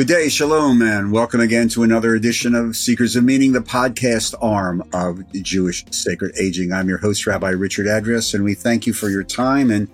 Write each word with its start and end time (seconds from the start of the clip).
Good 0.00 0.08
day, 0.08 0.30
shalom, 0.30 0.80
and 0.80 1.12
welcome 1.12 1.40
again 1.40 1.68
to 1.68 1.82
another 1.82 2.14
edition 2.14 2.54
of 2.54 2.74
Seekers 2.74 3.16
of 3.16 3.24
Meaning, 3.24 3.52
the 3.52 3.60
podcast 3.60 4.34
arm 4.40 4.82
of 4.94 5.30
Jewish 5.42 5.84
Sacred 5.90 6.34
Aging. 6.40 6.72
I'm 6.72 6.88
your 6.88 6.96
host, 6.96 7.26
Rabbi 7.26 7.50
Richard 7.50 7.86
Address, 7.86 8.32
and 8.32 8.42
we 8.42 8.54
thank 8.54 8.86
you 8.86 8.94
for 8.94 9.10
your 9.10 9.22
time 9.22 9.70
and 9.70 9.90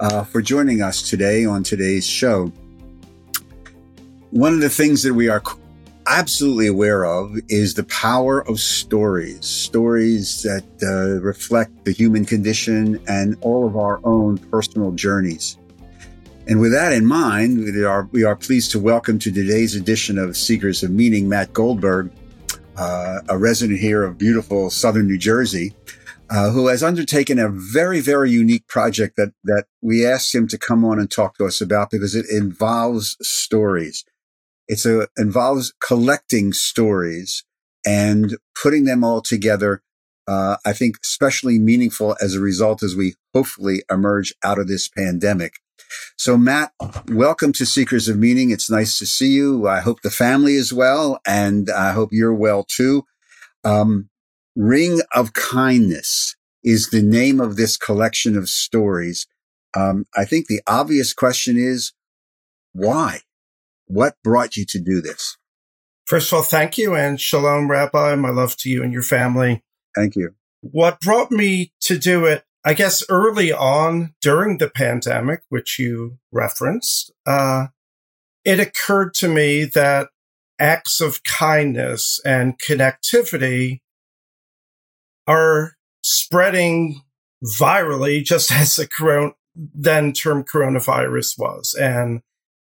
uh, 0.00 0.24
for 0.24 0.40
joining 0.40 0.80
us 0.80 1.02
today 1.02 1.44
on 1.44 1.62
today's 1.62 2.06
show. 2.06 2.50
One 4.30 4.54
of 4.54 4.60
the 4.60 4.70
things 4.70 5.02
that 5.02 5.12
we 5.12 5.28
are 5.28 5.42
absolutely 6.06 6.68
aware 6.68 7.04
of 7.04 7.36
is 7.50 7.74
the 7.74 7.84
power 7.84 8.40
of 8.48 8.60
stories, 8.60 9.44
stories 9.44 10.42
that 10.42 10.64
uh, 10.82 11.20
reflect 11.20 11.84
the 11.84 11.92
human 11.92 12.24
condition 12.24 12.98
and 13.08 13.36
all 13.42 13.66
of 13.66 13.76
our 13.76 14.00
own 14.04 14.38
personal 14.38 14.92
journeys. 14.92 15.58
And 16.46 16.58
with 16.58 16.72
that 16.72 16.92
in 16.92 17.04
mind, 17.04 17.58
we 17.58 17.84
are, 17.84 18.08
we 18.12 18.24
are 18.24 18.34
pleased 18.34 18.70
to 18.72 18.80
welcome 18.80 19.18
to 19.20 19.30
today's 19.30 19.74
edition 19.74 20.18
of 20.18 20.36
Seekers 20.36 20.82
of 20.82 20.90
Meaning 20.90 21.28
Matt 21.28 21.52
Goldberg, 21.52 22.10
uh, 22.76 23.20
a 23.28 23.36
resident 23.36 23.78
here 23.78 24.02
of 24.02 24.18
beautiful 24.18 24.70
southern 24.70 25.06
New 25.06 25.18
Jersey, 25.18 25.74
uh, 26.30 26.50
who 26.50 26.68
has 26.68 26.82
undertaken 26.82 27.38
a 27.38 27.50
very, 27.50 28.00
very 28.00 28.30
unique 28.30 28.66
project 28.66 29.16
that, 29.16 29.32
that 29.44 29.66
we 29.82 30.06
asked 30.06 30.34
him 30.34 30.48
to 30.48 30.58
come 30.58 30.84
on 30.84 30.98
and 30.98 31.10
talk 31.10 31.36
to 31.36 31.44
us 31.44 31.60
about 31.60 31.90
because 31.90 32.14
it 32.14 32.26
involves 32.30 33.16
stories. 33.20 34.04
It's 34.66 34.86
a, 34.86 35.08
involves 35.18 35.74
collecting 35.84 36.52
stories 36.52 37.44
and 37.84 38.38
putting 38.60 38.86
them 38.86 39.04
all 39.04 39.20
together. 39.20 39.82
Uh, 40.26 40.56
I 40.64 40.72
think 40.72 40.96
especially 41.04 41.58
meaningful 41.58 42.16
as 42.20 42.34
a 42.34 42.40
result 42.40 42.82
as 42.82 42.96
we 42.96 43.14
hopefully 43.34 43.82
emerge 43.90 44.34
out 44.42 44.58
of 44.58 44.68
this 44.68 44.88
pandemic. 44.88 45.54
So, 46.16 46.36
Matt, 46.36 46.72
welcome 47.08 47.52
to 47.54 47.66
Seekers 47.66 48.08
of 48.08 48.18
Meaning. 48.18 48.50
It's 48.50 48.70
nice 48.70 48.98
to 48.98 49.06
see 49.06 49.30
you. 49.30 49.66
I 49.66 49.80
hope 49.80 50.02
the 50.02 50.10
family 50.10 50.54
is 50.54 50.72
well, 50.72 51.20
and 51.26 51.70
I 51.70 51.92
hope 51.92 52.10
you're 52.12 52.34
well 52.34 52.64
too. 52.64 53.04
Um, 53.64 54.08
Ring 54.56 55.00
of 55.14 55.32
Kindness 55.32 56.36
is 56.62 56.90
the 56.90 57.02
name 57.02 57.40
of 57.40 57.56
this 57.56 57.76
collection 57.76 58.36
of 58.36 58.48
stories. 58.48 59.26
Um, 59.74 60.06
I 60.16 60.24
think 60.24 60.46
the 60.46 60.60
obvious 60.66 61.14
question 61.14 61.56
is 61.56 61.92
why? 62.72 63.20
What 63.86 64.16
brought 64.22 64.56
you 64.56 64.64
to 64.66 64.78
do 64.78 65.00
this? 65.00 65.36
First 66.06 66.32
of 66.32 66.38
all, 66.38 66.42
thank 66.42 66.76
you 66.76 66.94
and 66.94 67.20
shalom, 67.20 67.70
Rabbi. 67.70 68.14
My 68.16 68.30
love 68.30 68.56
to 68.58 68.68
you 68.68 68.82
and 68.82 68.92
your 68.92 69.02
family. 69.02 69.62
Thank 69.94 70.16
you. 70.16 70.34
What 70.60 71.00
brought 71.00 71.30
me 71.30 71.72
to 71.82 71.98
do 71.98 72.26
it 72.26 72.44
I 72.64 72.74
guess 72.74 73.02
early 73.08 73.52
on 73.52 74.14
during 74.20 74.58
the 74.58 74.68
pandemic, 74.68 75.42
which 75.48 75.78
you 75.78 76.18
referenced, 76.30 77.10
uh, 77.26 77.68
it 78.44 78.60
occurred 78.60 79.14
to 79.14 79.28
me 79.28 79.64
that 79.64 80.08
acts 80.58 81.00
of 81.00 81.22
kindness 81.22 82.20
and 82.24 82.58
connectivity 82.58 83.80
are 85.26 85.76
spreading 86.04 87.02
virally, 87.58 88.22
just 88.22 88.52
as 88.52 88.76
the 88.76 88.86
corona, 88.86 89.32
then 89.54 90.12
term 90.12 90.44
coronavirus 90.44 91.38
was. 91.38 91.74
And, 91.80 92.20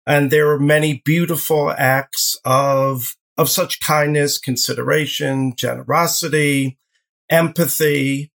and 0.05 0.31
there 0.31 0.47
were 0.47 0.59
many 0.59 1.01
beautiful 1.05 1.71
acts 1.71 2.39
of, 2.45 3.17
of 3.39 3.49
such 3.49 3.81
kindness, 3.81 4.39
consideration, 4.39 5.55
generosity, 5.55 6.77
empathy, 7.31 8.33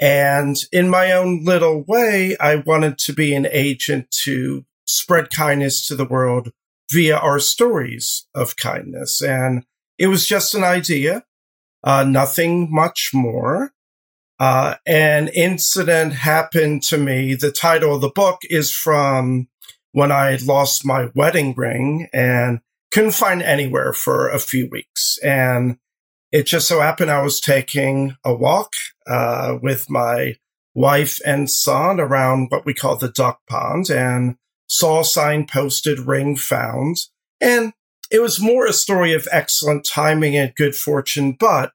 and 0.00 0.56
in 0.72 0.88
my 0.88 1.12
own 1.12 1.44
little 1.44 1.82
way, 1.82 2.36
I 2.38 2.56
wanted 2.56 2.98
to 2.98 3.12
be 3.12 3.34
an 3.34 3.46
agent 3.50 4.10
to 4.24 4.64
spread 4.84 5.30
kindness 5.30 5.86
to 5.88 5.96
the 5.96 6.04
world 6.04 6.52
via 6.90 7.16
our 7.16 7.38
stories 7.38 8.26
of 8.34 8.56
kindness. 8.56 9.20
And 9.20 9.64
it 9.98 10.06
was 10.06 10.26
just 10.26 10.54
an 10.54 10.64
idea, 10.64 11.24
uh, 11.82 12.04
nothing 12.04 12.68
much 12.70 13.10
more. 13.12 13.72
Uh, 14.40 14.76
an 14.86 15.28
incident 15.28 16.12
happened 16.12 16.82
to 16.84 16.96
me. 16.96 17.34
The 17.34 17.50
title 17.50 17.96
of 17.96 18.00
the 18.00 18.08
book 18.08 18.38
is 18.44 18.72
from 18.72 19.48
when 19.90 20.12
I 20.12 20.36
lost 20.36 20.86
my 20.86 21.08
wedding 21.14 21.54
ring 21.56 22.08
and 22.12 22.60
couldn't 22.92 23.12
find 23.12 23.42
anywhere 23.42 23.92
for 23.92 24.28
a 24.28 24.38
few 24.38 24.68
weeks. 24.70 25.18
And 25.24 25.78
it 26.32 26.46
just 26.46 26.68
so 26.68 26.80
happened 26.80 27.10
I 27.10 27.22
was 27.22 27.40
taking 27.40 28.16
a 28.24 28.34
walk 28.34 28.72
uh, 29.06 29.58
with 29.62 29.88
my 29.88 30.36
wife 30.74 31.20
and 31.26 31.50
son 31.50 31.98
around 32.00 32.48
what 32.50 32.64
we 32.64 32.74
call 32.74 32.96
the 32.96 33.08
duck 33.08 33.40
pond 33.48 33.90
and 33.90 34.36
saw 34.68 35.00
a 35.00 35.04
sign 35.04 35.46
posted 35.46 36.00
ring 36.00 36.36
found. 36.36 36.98
And 37.40 37.72
it 38.10 38.20
was 38.20 38.40
more 38.40 38.66
a 38.66 38.72
story 38.72 39.12
of 39.14 39.28
excellent 39.30 39.84
timing 39.84 40.36
and 40.36 40.54
good 40.54 40.74
fortune, 40.74 41.36
but 41.38 41.72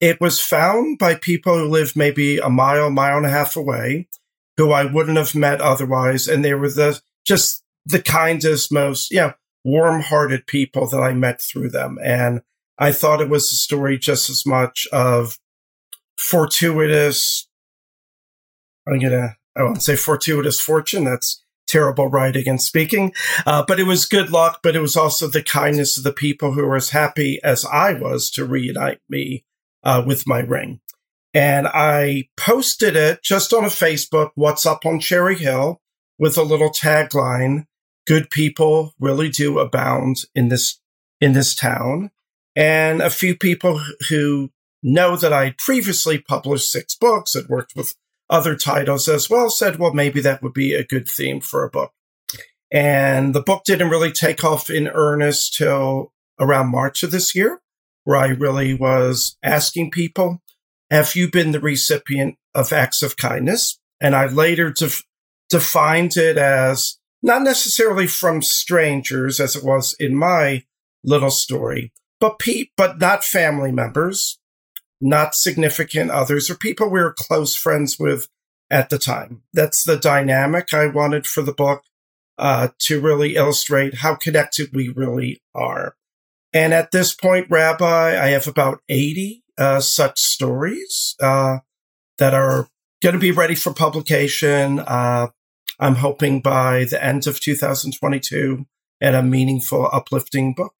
it 0.00 0.20
was 0.20 0.40
found 0.40 0.98
by 0.98 1.14
people 1.14 1.58
who 1.58 1.68
live 1.68 1.94
maybe 1.94 2.38
a 2.38 2.48
mile, 2.48 2.90
mile 2.90 3.18
and 3.18 3.26
a 3.26 3.30
half 3.30 3.56
away, 3.56 4.08
who 4.56 4.72
I 4.72 4.84
wouldn't 4.84 5.18
have 5.18 5.34
met 5.34 5.60
otherwise. 5.60 6.26
And 6.26 6.44
they 6.44 6.54
were 6.54 6.70
the 6.70 7.00
just 7.26 7.62
the 7.84 8.02
kindest, 8.02 8.72
most, 8.72 9.10
you 9.10 9.18
know, 9.18 9.34
warm 9.64 10.00
hearted 10.00 10.46
people 10.46 10.88
that 10.88 11.00
I 11.00 11.12
met 11.12 11.40
through 11.40 11.70
them. 11.70 11.98
And 12.02 12.40
I 12.80 12.92
thought 12.92 13.20
it 13.20 13.28
was 13.28 13.52
a 13.52 13.56
story 13.56 13.98
just 13.98 14.30
as 14.30 14.46
much 14.46 14.88
of 14.90 15.38
fortuitous. 16.16 17.46
I'm 18.88 18.98
gonna. 18.98 19.36
I 19.56 19.62
won't 19.62 19.82
say 19.82 19.96
fortuitous 19.96 20.60
fortune. 20.60 21.04
That's 21.04 21.44
terrible 21.68 22.08
writing 22.08 22.48
and 22.48 22.60
speaking. 22.60 23.12
Uh, 23.46 23.64
but 23.66 23.78
it 23.78 23.84
was 23.84 24.06
good 24.06 24.30
luck. 24.30 24.60
But 24.62 24.74
it 24.74 24.80
was 24.80 24.96
also 24.96 25.26
the 25.26 25.42
kindness 25.42 25.98
of 25.98 26.04
the 26.04 26.12
people 26.12 26.52
who 26.52 26.64
were 26.64 26.76
as 26.76 26.90
happy 26.90 27.38
as 27.44 27.66
I 27.66 27.92
was 27.92 28.30
to 28.32 28.46
reunite 28.46 29.00
me 29.10 29.44
uh, 29.84 30.02
with 30.06 30.26
my 30.26 30.40
ring. 30.40 30.80
And 31.34 31.68
I 31.68 32.28
posted 32.36 32.96
it 32.96 33.22
just 33.22 33.52
on 33.52 33.64
a 33.64 33.68
Facebook. 33.68 34.30
What's 34.34 34.64
up 34.64 34.86
on 34.86 35.00
Cherry 35.00 35.36
Hill 35.36 35.80
with 36.18 36.38
a 36.38 36.42
little 36.42 36.70
tagline: 36.70 37.66
"Good 38.06 38.30
people 38.30 38.94
really 38.98 39.28
do 39.28 39.58
abound 39.58 40.22
in 40.34 40.48
this 40.48 40.80
in 41.20 41.34
this 41.34 41.54
town." 41.54 42.10
And 42.56 43.00
a 43.00 43.10
few 43.10 43.36
people 43.36 43.80
who 44.08 44.50
know 44.82 45.16
that 45.16 45.32
I 45.32 45.54
previously 45.58 46.18
published 46.18 46.70
six 46.70 46.94
books 46.94 47.34
and 47.34 47.48
worked 47.48 47.74
with 47.76 47.94
other 48.28 48.56
titles 48.56 49.08
as 49.08 49.28
well 49.28 49.50
said, 49.50 49.78
well, 49.78 49.92
maybe 49.92 50.20
that 50.20 50.42
would 50.42 50.52
be 50.52 50.72
a 50.72 50.84
good 50.84 51.08
theme 51.08 51.40
for 51.40 51.64
a 51.64 51.70
book. 51.70 51.92
And 52.72 53.34
the 53.34 53.42
book 53.42 53.64
didn't 53.64 53.90
really 53.90 54.12
take 54.12 54.44
off 54.44 54.70
in 54.70 54.88
earnest 54.88 55.54
till 55.56 56.12
around 56.38 56.70
March 56.70 57.02
of 57.02 57.10
this 57.10 57.34
year, 57.34 57.60
where 58.04 58.16
I 58.16 58.28
really 58.28 58.74
was 58.74 59.36
asking 59.42 59.90
people, 59.90 60.40
have 60.90 61.14
you 61.14 61.30
been 61.30 61.50
the 61.52 61.60
recipient 61.60 62.36
of 62.54 62.72
acts 62.72 63.02
of 63.02 63.16
kindness? 63.16 63.78
And 64.00 64.14
I 64.14 64.26
later 64.26 64.70
def- 64.70 65.04
defined 65.50 66.16
it 66.16 66.38
as 66.38 66.98
not 67.22 67.42
necessarily 67.42 68.06
from 68.06 68.40
strangers 68.40 69.40
as 69.40 69.56
it 69.56 69.64
was 69.64 69.94
in 69.98 70.16
my 70.16 70.64
little 71.04 71.30
story, 71.30 71.92
but 72.20 72.38
pe- 72.38 72.70
but 72.76 72.98
not 72.98 73.24
family 73.24 73.72
members, 73.72 74.38
not 75.00 75.34
significant 75.34 76.10
others, 76.10 76.50
or 76.50 76.54
people 76.54 76.88
we 76.88 77.00
were 77.00 77.14
close 77.16 77.56
friends 77.56 77.98
with 77.98 78.28
at 78.70 78.90
the 78.90 78.98
time. 78.98 79.42
That's 79.52 79.82
the 79.84 79.96
dynamic 79.96 80.72
I 80.72 80.86
wanted 80.86 81.26
for 81.26 81.42
the 81.42 81.54
book 81.54 81.82
uh, 82.38 82.68
to 82.80 83.00
really 83.00 83.36
illustrate 83.36 83.96
how 83.96 84.14
connected 84.14 84.70
we 84.72 84.88
really 84.88 85.42
are. 85.54 85.94
And 86.52 86.72
at 86.72 86.90
this 86.90 87.14
point, 87.14 87.46
Rabbi, 87.50 88.22
I 88.22 88.28
have 88.28 88.48
about 88.48 88.80
80 88.88 89.44
uh, 89.58 89.80
such 89.80 90.18
stories 90.18 91.14
uh, 91.20 91.58
that 92.18 92.34
are 92.34 92.68
going 93.02 93.14
to 93.14 93.18
be 93.18 93.30
ready 93.30 93.54
for 93.54 93.72
publication. 93.72 94.80
Uh, 94.80 95.28
I'm 95.78 95.96
hoping 95.96 96.40
by 96.40 96.84
the 96.84 97.02
end 97.02 97.26
of 97.26 97.40
2022 97.40 98.66
and 99.00 99.16
a 99.16 99.22
meaningful, 99.22 99.88
uplifting 99.92 100.54
book. 100.54 100.74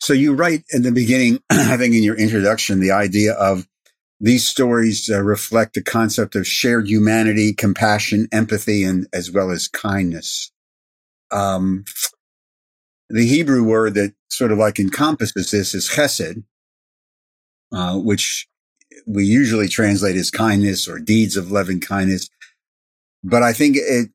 So 0.00 0.12
you 0.12 0.34
write 0.34 0.64
in 0.70 0.82
the 0.82 0.92
beginning, 0.92 1.40
I 1.50 1.76
think 1.76 1.94
in 1.94 2.02
your 2.02 2.16
introduction, 2.16 2.80
the 2.80 2.92
idea 2.92 3.32
of 3.32 3.66
these 4.20 4.46
stories 4.46 5.08
uh, 5.10 5.22
reflect 5.22 5.74
the 5.74 5.82
concept 5.82 6.36
of 6.36 6.46
shared 6.46 6.88
humanity, 6.88 7.54
compassion, 7.54 8.28
empathy, 8.32 8.84
and 8.84 9.06
as 9.12 9.30
well 9.30 9.50
as 9.50 9.66
kindness. 9.66 10.52
Um, 11.30 11.84
the 13.08 13.26
Hebrew 13.26 13.64
word 13.64 13.94
that 13.94 14.14
sort 14.28 14.52
of 14.52 14.58
like 14.58 14.78
encompasses 14.78 15.50
this 15.50 15.74
is 15.74 15.88
chesed, 15.88 16.44
uh, 17.72 17.98
which 17.98 18.46
we 19.06 19.24
usually 19.24 19.68
translate 19.68 20.16
as 20.16 20.30
kindness 20.30 20.86
or 20.86 20.98
deeds 20.98 21.36
of 21.36 21.50
loving 21.50 21.80
kindness. 21.80 22.28
But 23.24 23.42
I 23.42 23.52
think 23.52 23.76
it, 23.76 24.10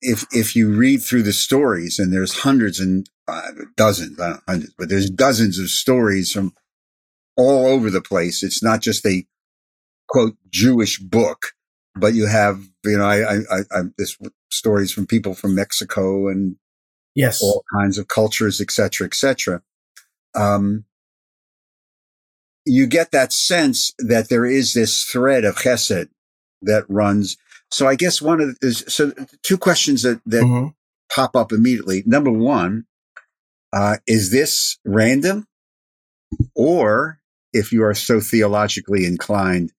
if 0.00 0.26
if 0.32 0.54
you 0.54 0.74
read 0.74 1.02
through 1.02 1.22
the 1.22 1.32
stories, 1.32 1.98
and 1.98 2.12
there's 2.12 2.40
hundreds 2.40 2.78
and 2.78 3.08
uh, 3.28 3.50
dozens, 3.76 4.18
hundreds, 4.46 4.74
but 4.76 4.88
there's 4.88 5.10
dozens 5.10 5.58
of 5.58 5.68
stories 5.68 6.32
from 6.32 6.54
all 7.36 7.66
over 7.66 7.90
the 7.90 8.02
place. 8.02 8.42
It's 8.42 8.62
not 8.62 8.80
just 8.80 9.06
a 9.06 9.26
quote 10.08 10.36
Jewish 10.50 10.98
book, 10.98 11.52
but 11.94 12.14
you 12.14 12.26
have, 12.26 12.60
you 12.84 12.98
know, 12.98 13.04
I, 13.04 13.38
I, 13.38 13.58
I, 13.70 13.82
this 13.96 14.18
stories 14.50 14.92
from 14.92 15.06
people 15.06 15.34
from 15.34 15.54
Mexico 15.54 16.28
and 16.28 16.56
yes, 17.14 17.42
all 17.42 17.64
kinds 17.74 17.98
of 17.98 18.08
cultures, 18.08 18.60
etc., 18.60 19.06
etc. 19.06 19.62
Um, 20.34 20.84
you 22.66 22.86
get 22.86 23.10
that 23.12 23.32
sense 23.32 23.92
that 23.98 24.28
there 24.28 24.46
is 24.46 24.74
this 24.74 25.04
thread 25.04 25.44
of 25.44 25.56
chesed 25.56 26.08
that 26.62 26.84
runs. 26.88 27.36
So 27.70 27.86
I 27.86 27.94
guess 27.94 28.22
one 28.22 28.40
of 28.40 28.58
the, 28.60 28.72
so 28.72 29.12
two 29.42 29.58
questions 29.58 30.02
that 30.02 30.20
that 30.26 30.44
mm-hmm. 30.44 30.68
pop 31.14 31.36
up 31.36 31.52
immediately. 31.52 32.02
Number 32.06 32.30
one, 32.30 32.86
uh, 33.74 33.96
is 34.06 34.30
this 34.30 34.78
random, 34.84 35.48
or 36.54 37.18
if 37.52 37.72
you 37.72 37.82
are 37.82 37.94
so 37.94 38.20
theologically 38.20 39.04
inclined, 39.04 39.72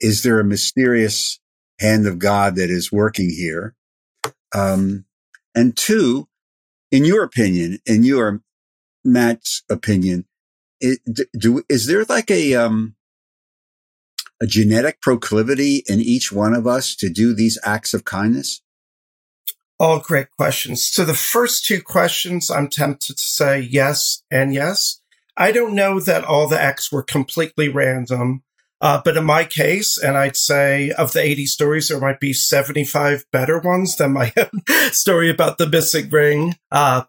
is 0.00 0.24
there 0.24 0.40
a 0.40 0.44
mysterious 0.44 1.38
hand 1.78 2.06
of 2.06 2.18
God 2.18 2.56
that 2.56 2.68
is 2.68 2.90
working 2.90 3.30
here? 3.30 3.76
Um, 4.52 5.04
and 5.54 5.76
two, 5.76 6.26
in 6.90 7.04
your 7.04 7.22
opinion, 7.22 7.78
in 7.86 8.02
your 8.02 8.40
Matt's 9.04 9.62
opinion, 9.70 10.24
it, 10.80 10.98
do, 11.38 11.62
is 11.68 11.86
there 11.86 12.04
like 12.08 12.30
a, 12.30 12.54
um, 12.54 12.96
a 14.42 14.46
genetic 14.46 15.00
proclivity 15.00 15.84
in 15.86 16.00
each 16.00 16.32
one 16.32 16.54
of 16.54 16.66
us 16.66 16.96
to 16.96 17.08
do 17.08 17.34
these 17.34 17.58
acts 17.64 17.94
of 17.94 18.04
kindness? 18.04 18.62
All 19.80 19.98
great 19.98 20.30
questions. 20.36 20.86
So 20.86 21.06
the 21.06 21.14
first 21.14 21.64
two 21.64 21.80
questions, 21.80 22.50
I'm 22.50 22.68
tempted 22.68 23.16
to 23.16 23.22
say 23.22 23.60
yes 23.60 24.22
and 24.30 24.52
yes. 24.52 25.00
I 25.38 25.52
don't 25.52 25.74
know 25.74 25.98
that 26.00 26.22
all 26.22 26.46
the 26.46 26.60
acts 26.60 26.92
were 26.92 27.02
completely 27.02 27.70
random. 27.70 28.42
Uh, 28.82 29.00
but 29.02 29.16
in 29.16 29.24
my 29.24 29.44
case, 29.44 29.96
and 29.96 30.18
I'd 30.18 30.36
say 30.36 30.90
of 30.90 31.12
the 31.12 31.22
80 31.22 31.46
stories, 31.46 31.88
there 31.88 31.98
might 31.98 32.20
be 32.20 32.34
75 32.34 33.24
better 33.32 33.58
ones 33.58 33.96
than 33.96 34.12
my 34.12 34.34
story 34.92 35.30
about 35.30 35.56
the 35.56 35.66
missing 35.66 36.10
ring. 36.10 36.56
Uh, 36.70 37.04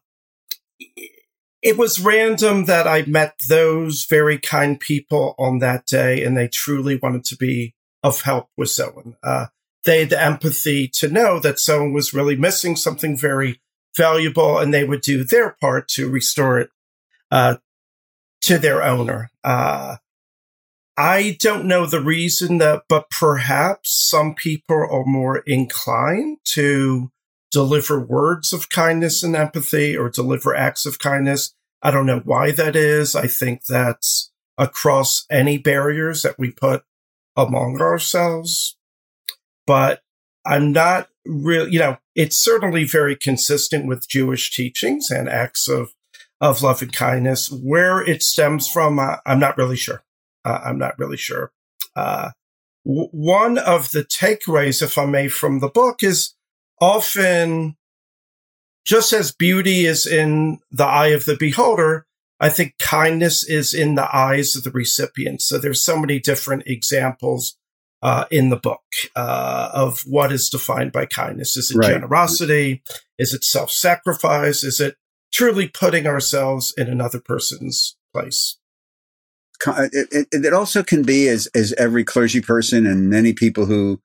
it 1.61 1.77
was 1.77 1.99
random 1.99 2.65
that 2.65 2.87
I 2.87 3.03
met 3.03 3.35
those 3.49 4.05
very 4.09 4.37
kind 4.37 4.79
people 4.79 5.35
on 5.37 5.59
that 5.59 5.85
day, 5.85 6.23
and 6.23 6.37
they 6.37 6.47
truly 6.47 6.95
wanted 6.95 7.25
to 7.25 7.35
be 7.35 7.75
of 8.01 8.21
help 8.21 8.47
with 8.57 8.69
someone. 8.69 9.17
Uh, 9.21 9.47
they 9.85 10.01
had 10.01 10.09
the 10.09 10.21
empathy 10.21 10.87
to 10.87 11.09
know 11.09 11.39
that 11.39 11.59
someone 11.59 11.93
was 11.93 12.13
really 12.13 12.35
missing 12.35 12.75
something 12.75 13.17
very 13.17 13.61
valuable, 13.97 14.57
and 14.59 14.73
they 14.73 14.83
would 14.83 15.01
do 15.01 15.23
their 15.23 15.57
part 15.59 15.87
to 15.89 16.09
restore 16.09 16.59
it 16.59 16.69
uh, 17.31 17.55
to 18.41 18.57
their 18.57 18.83
owner. 18.83 19.31
Uh, 19.43 19.97
I 20.97 21.37
don't 21.39 21.65
know 21.65 21.85
the 21.85 22.01
reason 22.01 22.57
that, 22.59 22.83
but 22.87 23.09
perhaps 23.09 24.07
some 24.09 24.35
people 24.35 24.75
are 24.75 25.05
more 25.05 25.37
inclined 25.39 26.37
to 26.53 27.11
deliver 27.51 27.99
words 27.99 28.53
of 28.53 28.69
kindness 28.69 29.23
and 29.23 29.35
empathy 29.35 29.97
or 29.97 30.09
deliver 30.09 30.55
acts 30.55 30.85
of 30.85 30.99
kindness. 30.99 31.53
I 31.81 31.91
don't 31.91 32.05
know 32.05 32.21
why 32.23 32.51
that 32.51 32.75
is. 32.75 33.15
I 33.15 33.27
think 33.27 33.65
that's 33.65 34.31
across 34.57 35.25
any 35.29 35.57
barriers 35.57 36.21
that 36.21 36.37
we 36.37 36.51
put 36.51 36.83
among 37.35 37.81
ourselves. 37.81 38.77
But 39.67 40.01
I'm 40.45 40.71
not 40.71 41.09
really, 41.25 41.71
you 41.71 41.79
know, 41.79 41.97
it's 42.15 42.43
certainly 42.43 42.83
very 42.83 43.15
consistent 43.15 43.87
with 43.87 44.09
Jewish 44.09 44.55
teachings 44.55 45.09
and 45.09 45.29
acts 45.29 45.67
of, 45.67 45.93
of 46.39 46.61
love 46.61 46.81
and 46.81 46.91
kindness. 46.91 47.51
Where 47.51 48.01
it 48.01 48.23
stems 48.23 48.67
from, 48.67 48.99
uh, 48.99 49.17
I'm 49.25 49.39
not 49.39 49.57
really 49.57 49.77
sure. 49.77 50.03
Uh, 50.43 50.59
I'm 50.65 50.79
not 50.79 50.97
really 50.97 51.17
sure. 51.17 51.51
Uh, 51.95 52.31
w- 52.85 53.09
one 53.11 53.57
of 53.57 53.91
the 53.91 54.03
takeaways, 54.03 54.81
if 54.81 54.97
I 54.97 55.05
may, 55.05 55.27
from 55.27 55.59
the 55.59 55.69
book 55.69 56.01
is 56.01 56.33
often 56.79 57.77
just 58.85 59.13
as 59.13 59.31
beauty 59.31 59.85
is 59.85 60.07
in 60.07 60.59
the 60.71 60.85
eye 60.85 61.07
of 61.09 61.25
the 61.25 61.37
beholder, 61.37 62.07
I 62.39 62.49
think 62.49 62.73
kindness 62.79 63.47
is 63.47 63.75
in 63.75 63.93
the 63.93 64.15
eyes 64.15 64.55
of 64.55 64.63
the 64.63 64.71
recipient. 64.71 65.43
So 65.43 65.59
there's 65.59 65.85
so 65.85 65.97
many 65.97 66.19
different 66.19 66.63
examples 66.65 67.55
uh, 68.01 68.25
in 68.31 68.49
the 68.49 68.57
book 68.57 68.81
uh, 69.15 69.69
of 69.73 70.01
what 70.01 70.31
is 70.31 70.49
defined 70.49 70.91
by 70.91 71.05
kindness. 71.05 71.57
Is 71.57 71.71
it 71.71 71.77
right. 71.77 71.91
generosity? 71.91 72.83
Is 73.19 73.33
it 73.33 73.43
self-sacrifice? 73.43 74.63
Is 74.63 74.79
it 74.79 74.95
truly 75.33 75.67
putting 75.67 76.07
ourselves 76.07 76.73
in 76.77 76.87
another 76.87 77.19
person's 77.19 77.95
place? 78.13 78.57
It, 79.65 80.07
it, 80.11 80.27
it 80.45 80.53
also 80.53 80.81
can 80.81 81.03
be 81.03 81.27
as 81.27 81.47
as 81.53 81.71
every 81.73 82.03
clergy 82.03 82.41
person 82.41 82.87
and 82.87 83.11
many 83.11 83.31
people 83.31 83.67
who 83.67 84.01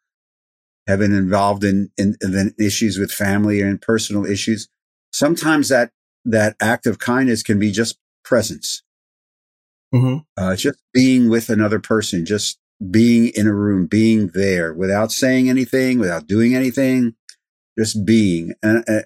have 0.87 0.99
been 0.99 1.15
involved 1.15 1.65
in, 1.65 1.91
in, 1.97 2.15
in 2.21 2.55
issues 2.61 2.99
with 2.99 3.11
family 3.11 3.61
and 3.61 3.81
personal 3.81 4.25
issues. 4.25 4.69
Sometimes 5.13 5.69
that, 5.69 5.91
that 6.25 6.57
act 6.61 6.87
of 6.87 6.99
kindness 6.99 7.43
can 7.43 7.59
be 7.59 7.73
just 7.73 7.99
presence. 8.23 8.83
Mm-hmm. 9.95 10.19
Uh, 10.37 10.57
just 10.57 10.79
being 10.93 11.29
with 11.31 11.49
another 11.49 11.81
person, 11.81 12.27
just 12.27 12.59
being 12.91 13.33
in 13.35 13.47
a 13.47 13.55
room, 13.55 13.87
being 13.87 14.31
there 14.35 14.73
without 14.75 15.13
saying 15.13 15.49
anything, 15.49 15.99
without 15.99 16.27
doing 16.27 16.55
anything, 16.55 17.15
just 17.79 18.05
being. 18.05 18.55
And 18.63 18.85
uh, 18.89 19.03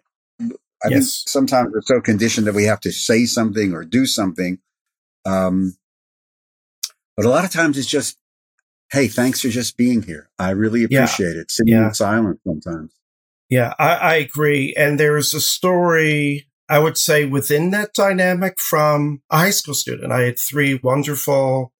I 0.84 0.88
yes. 0.88 0.90
think 0.90 1.28
sometimes 1.28 1.70
we're 1.72 1.82
so 1.82 2.00
conditioned 2.00 2.46
that 2.46 2.54
we 2.54 2.64
have 2.64 2.80
to 2.80 2.92
say 2.92 3.26
something 3.26 3.72
or 3.72 3.84
do 3.84 4.06
something. 4.06 4.58
Um, 5.24 5.76
but 7.16 7.26
a 7.26 7.28
lot 7.28 7.44
of 7.44 7.50
times 7.50 7.78
it's 7.78 7.86
just 7.86 8.16
hey, 8.92 9.08
thanks 9.08 9.40
for 9.40 9.48
just 9.48 9.76
being 9.76 10.02
here. 10.02 10.30
I 10.38 10.50
really 10.50 10.84
appreciate 10.84 11.34
yeah. 11.34 11.42
it. 11.42 11.50
Sitting 11.50 11.74
yeah. 11.74 11.88
in 11.88 11.94
silence 11.94 12.40
sometimes. 12.44 12.92
Yeah, 13.48 13.74
I, 13.78 13.94
I 13.94 14.14
agree. 14.16 14.74
And 14.76 14.98
there's 14.98 15.34
a 15.34 15.40
story, 15.40 16.48
I 16.68 16.78
would 16.78 16.96
say, 16.96 17.24
within 17.24 17.70
that 17.70 17.92
dynamic 17.94 18.58
from 18.58 19.22
a 19.30 19.38
high 19.38 19.50
school 19.50 19.74
student. 19.74 20.12
I 20.12 20.22
had 20.22 20.38
three 20.38 20.78
wonderful 20.82 21.72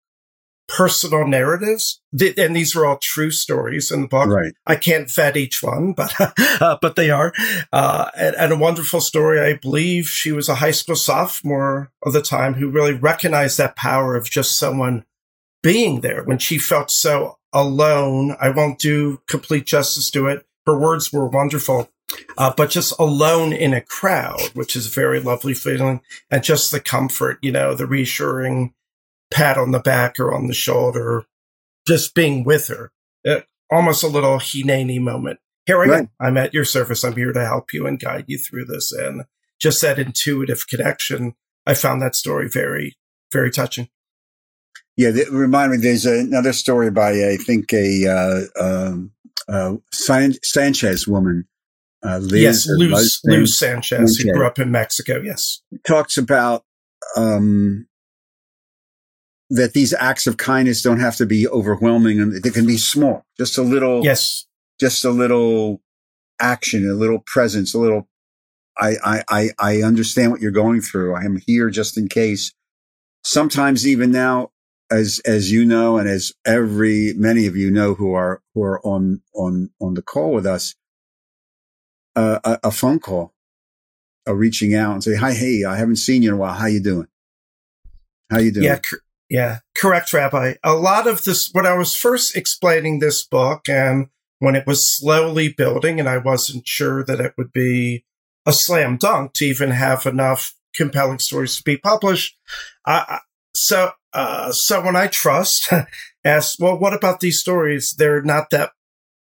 personal 0.77 1.27
narratives, 1.27 2.01
and 2.13 2.55
these 2.55 2.77
are 2.77 2.87
all 2.87 2.99
true 2.99 3.31
stories 3.31 3.91
in 3.91 4.03
the 4.03 4.09
book. 4.09 4.29
Right. 4.29 4.53
I 4.67 4.77
can't 4.77 5.11
vet 5.11 5.37
each 5.37 5.63
one, 5.63 5.93
but 5.97 6.15
uh, 6.61 6.79
but 6.81 6.97
they 6.97 7.11
are. 7.11 7.33
Uh, 7.73 8.11
and, 8.17 8.37
and, 8.37 8.53
a 8.53 8.57
wonderful 8.57 9.01
story. 9.01 9.41
I 9.41 9.55
believe 9.55 10.09
she 10.09 10.33
was 10.33 10.49
a 10.49 10.57
high 10.57 10.71
school 10.71 10.97
sophomore 10.97 11.91
of 12.03 12.13
the 12.13 12.23
time 12.23 12.55
who 12.55 12.71
really 12.71 12.95
recognized 12.95 13.59
that 13.59 13.77
power 13.77 14.17
of 14.17 14.31
just 14.31 14.57
someone 14.57 15.05
being 15.63 16.01
there 16.01 16.23
when 16.23 16.39
she 16.39 16.59
felt 16.59 16.91
so 16.91 17.39
alone. 17.53 18.37
I 18.41 18.51
won't 18.51 18.79
do 18.79 19.21
complete 19.27 19.67
justice 19.67 20.11
to 20.13 20.27
it. 20.29 20.47
Her 20.67 20.79
words 20.79 21.13
were 21.13 21.27
wonderful, 21.27 21.91
uh, 22.39 22.53
but 22.57 22.71
just 22.71 22.99
alone 22.99 23.53
in 23.53 23.75
a 23.75 23.81
crowd, 23.81 24.41
which 24.55 24.77
is 24.77 24.87
a 24.87 24.91
very 24.91 25.21
lovely 25.21 25.55
feeling. 25.55 26.01
And 26.31 26.45
just 26.45 26.71
the 26.71 26.81
comfort, 26.81 27.39
you 27.43 27.51
know, 27.51 27.75
the 27.75 27.87
reassuring 27.87 28.75
pat 29.31 29.57
on 29.59 29.71
the 29.71 29.81
back 29.81 30.19
or 30.19 30.35
on 30.35 30.47
the 30.47 30.55
shoulder, 30.55 31.25
just 31.87 32.15
being 32.15 32.45
with 32.45 32.69
her. 32.69 32.93
Uh, 33.27 33.41
almost 33.71 34.03
a 34.03 34.09
little 34.09 34.39
Hineni 34.39 35.01
moment. 35.01 35.39
Here 35.67 35.83
I 35.83 35.87
right. 35.87 35.99
am. 36.01 36.11
I'm 36.19 36.37
at 36.37 36.55
your 36.55 36.65
service. 36.65 37.05
I'm 37.05 37.17
here 37.17 37.33
to 37.33 37.45
help 37.45 37.73
you 37.73 37.87
and 37.87 37.99
guide 37.99 38.25
you 38.27 38.39
through 38.39 38.65
this. 38.65 38.93
And 38.93 39.25
just 39.61 39.83
that 39.83 39.99
intuitive 39.99 40.67
connection, 40.67 41.35
I 41.67 41.75
found 41.75 42.03
that 42.03 42.17
story 42.17 42.49
very, 42.49 42.97
very 43.33 43.51
touching. 43.51 43.89
Yeah, 44.97 45.11
that, 45.11 45.31
remind 45.31 45.73
me. 45.73 45.79
There's 45.79 46.07
another 46.07 46.53
story 46.53 46.91
by 46.91 47.11
I 47.11 47.37
think 47.37 47.73
a 47.73 48.07
uh, 48.59 48.63
um, 48.63 49.13
uh, 49.49 49.77
San- 49.93 50.43
Sanchez 50.43 51.07
woman. 51.07 51.47
Uh, 52.03 52.19
Liz, 52.19 52.43
yes, 52.43 52.67
Luz, 52.67 53.21
Luz 53.25 53.59
Sanchez, 53.59 53.89
Sanchez, 53.89 54.17
who 54.17 54.33
grew 54.33 54.47
up 54.47 54.59
in 54.59 54.71
Mexico. 54.71 55.21
Yes, 55.21 55.61
talks 55.87 56.17
about 56.17 56.65
um, 57.15 57.87
that 59.51 59.73
these 59.73 59.93
acts 59.95 60.27
of 60.27 60.37
kindness 60.37 60.83
don't 60.83 61.01
have 61.01 61.17
to 61.17 61.27
be 61.27 61.47
overwhelming, 61.49 62.21
and 62.21 62.43
they 62.43 62.51
can 62.51 62.67
be 62.67 62.79
small. 62.79 63.27
Just 63.37 63.59
a 63.59 63.63
little. 63.63 64.05
Yes. 64.05 64.47
Just 64.79 65.05
a 65.05 65.11
little 65.11 65.83
action, 66.41 66.89
a 66.89 66.95
little 66.95 67.19
presence, 67.19 67.75
a 67.75 67.79
little. 67.79 68.09
I 68.79 68.97
I 69.05 69.23
I, 69.29 69.51
I 69.59 69.83
understand 69.83 70.33
what 70.33 70.41
you're 70.41 70.51
going 70.51 70.81
through. 70.81 71.15
I 71.15 71.25
am 71.25 71.41
here 71.47 71.69
just 71.69 71.99
in 71.99 72.09
case. 72.09 72.53
Sometimes 73.23 73.87
even 73.87 74.11
now, 74.11 74.53
as 74.91 75.21
as 75.27 75.53
you 75.53 75.65
know, 75.65 75.99
and 75.99 76.09
as 76.09 76.33
every 76.47 77.13
many 77.15 77.47
of 77.47 77.57
you 77.57 77.71
know 77.71 77.95
who 77.95 78.15
are 78.15 78.41
who 78.55 78.63
are 78.63 78.85
on 78.87 79.21
on 79.35 79.71
on 79.81 79.95
the 79.95 80.03
call 80.03 80.33
with 80.33 80.47
us, 80.47 80.75
uh, 82.17 82.41
a, 82.45 82.59
a, 82.65 82.71
phone 82.71 82.99
call, 82.99 83.35
a 84.27 84.35
reaching 84.35 84.75
out 84.75 84.95
and 84.95 85.05
say, 85.05 85.17
"Hi, 85.17 85.33
hey, 85.33 85.65
I 85.65 85.77
haven't 85.77 85.97
seen 85.97 86.23
you 86.23 86.31
in 86.31 86.35
a 86.35 86.39
while. 86.39 86.55
How 86.55 86.67
you 86.67 86.81
doing? 86.81 87.09
How 88.31 88.39
you 88.39 88.51
doing?" 88.51 88.65
Yeah, 88.65 88.81
yeah, 89.31 89.61
correct, 89.77 90.13
Rabbi. 90.13 90.55
A 90.65 90.75
lot 90.75 91.07
of 91.07 91.23
this, 91.23 91.51
when 91.53 91.65
I 91.65 91.75
was 91.75 91.97
first 91.97 92.37
explaining 92.37 92.99
this 92.99 93.25
book, 93.25 93.69
and 93.69 94.09
when 94.41 94.57
it 94.57 94.67
was 94.67 94.97
slowly 94.97 95.53
building, 95.53 96.01
and 96.01 96.09
I 96.09 96.19
wasn't 96.19 96.67
sure 96.67 97.05
that 97.05 97.21
it 97.21 97.35
would 97.39 97.53
be 97.53 98.05
a 98.45 98.53
slam 98.53 98.97
dunk 98.97 99.35
to 99.35 99.45
even 99.45 99.71
have 99.71 100.05
enough 100.05 100.55
compelling 100.75 101.21
stories 101.21 101.57
to 101.57 101.63
be 101.63 101.77
published. 101.77 102.37
I, 102.85 103.21
so, 103.55 103.93
uh, 104.13 104.51
someone 104.51 104.97
I 104.97 105.07
trust 105.07 105.73
asked, 106.25 106.59
well, 106.59 106.77
what 106.79 106.95
about 106.95 107.21
these 107.21 107.39
stories? 107.39 107.95
They're 107.97 108.23
not 108.23 108.51
that, 108.51 108.73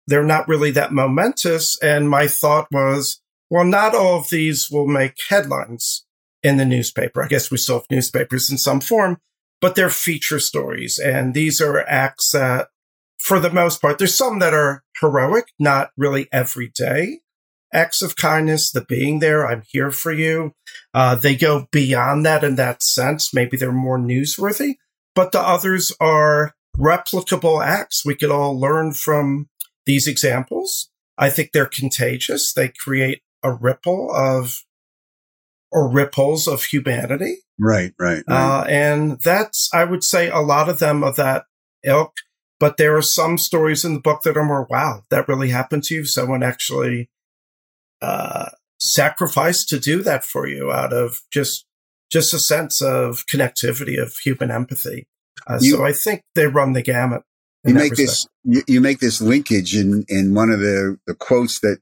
they're 0.08 0.24
not 0.24 0.48
really 0.48 0.72
that 0.72 0.92
momentous. 0.92 1.78
And 1.84 2.10
my 2.10 2.28
thought 2.28 2.68
was, 2.72 3.22
well, 3.50 3.66
not 3.66 3.94
all 3.94 4.20
of 4.20 4.30
these 4.32 4.70
will 4.72 4.88
make 4.88 5.16
headlines 5.30 6.06
in 6.42 6.58
the 6.58 6.66
newspaper. 6.66 7.24
I 7.24 7.28
guess 7.28 7.52
we 7.52 7.58
still 7.58 7.80
have 7.80 7.86
newspapers 7.92 8.50
in 8.50 8.58
some 8.58 8.82
form, 8.82 9.20
but 9.64 9.76
they're 9.76 9.90
feature 9.90 10.40
stories. 10.40 11.00
And 11.00 11.34
these 11.34 11.62
are 11.62 11.80
acts 11.88 12.32
that, 12.34 12.68
for 13.18 13.40
the 13.40 13.50
most 13.50 13.82
part, 13.82 13.98
there's 13.98 14.18
some 14.18 14.40
that 14.40 14.54
are 14.54 14.84
heroic, 15.00 15.46
not 15.58 15.92
really 15.96 16.28
every 16.34 16.68
day 16.76 17.22
acts 17.74 18.02
of 18.02 18.16
kindness, 18.16 18.72
the 18.72 18.82
being 18.82 19.20
there, 19.20 19.48
I'm 19.48 19.64
here 19.68 19.92
for 19.92 20.12
you. 20.12 20.54
Uh, 20.94 21.16
they 21.16 21.36
go 21.36 21.68
beyond 21.72 22.26
that 22.26 22.44
in 22.44 22.56
that 22.56 22.84
sense. 22.84 23.34
Maybe 23.34 23.58
they're 23.58 23.72
more 23.72 23.98
newsworthy, 23.98 24.76
but 25.16 25.32
the 25.32 25.42
others 25.42 25.92
are 26.00 26.54
replicable 26.78 27.66
acts. 27.66 28.06
We 28.06 28.16
could 28.16 28.32
all 28.32 28.58
learn 28.58 28.94
from 28.94 29.50
these 29.86 30.08
examples. 30.08 30.90
I 31.18 31.30
think 31.30 31.52
they're 31.52 31.66
contagious. 31.66 32.54
They 32.54 32.70
create 32.70 33.22
a 33.44 33.52
ripple 33.52 34.10
of 34.14 34.64
or 35.74 35.90
ripples 35.90 36.48
of 36.48 36.64
humanity. 36.64 37.40
Right, 37.60 37.92
right. 38.00 38.24
right. 38.28 38.62
Uh, 38.62 38.64
and 38.70 39.20
that's, 39.22 39.70
I 39.74 39.84
would 39.84 40.04
say, 40.04 40.30
a 40.30 40.40
lot 40.40 40.70
of 40.70 40.80
them 40.80 41.04
of 41.04 41.16
that 41.18 41.46
ilk. 41.84 42.14
But 42.60 42.78
there 42.78 42.96
are 42.96 43.02
some 43.02 43.38
stories 43.38 43.84
in 43.84 43.96
the 43.96 44.00
book 44.00 44.22
that 44.22 44.38
are 44.38 44.46
more, 44.46 44.68
wow, 44.70 45.02
that 45.10 45.28
really 45.28 45.50
happened 45.50 45.84
to 45.86 45.96
you. 45.96 46.06
Someone 46.06 46.44
actually 46.44 47.10
uh, 48.02 48.52
sacrificed 48.80 49.68
to 49.70 49.80
do 49.80 50.02
that 50.04 50.24
for 50.24 50.48
you 50.48 50.72
out 50.72 50.94
of 50.94 51.22
just 51.32 51.66
just 52.12 52.34
a 52.34 52.40
sense 52.40 52.80
of 52.82 53.26
connectivity 53.26 54.02
of 54.02 54.14
human 54.24 54.52
empathy. 54.52 55.08
Uh, 55.48 55.58
you, 55.60 55.78
so 55.78 55.86
I 55.86 55.94
think 55.94 56.22
they 56.36 56.46
run 56.46 56.74
the 56.74 56.84
gamut. 56.84 57.24
You 57.66 57.74
make 57.74 57.96
this 57.96 58.28
you, 58.44 58.62
you, 58.68 58.82
make 58.82 59.00
this 59.00 59.20
linkage 59.20 59.76
in 59.76 60.06
in 60.08 60.34
one 60.36 60.52
of 60.52 60.60
the 60.60 60.98
the 61.08 61.16
quotes 61.16 61.60
that 61.62 61.80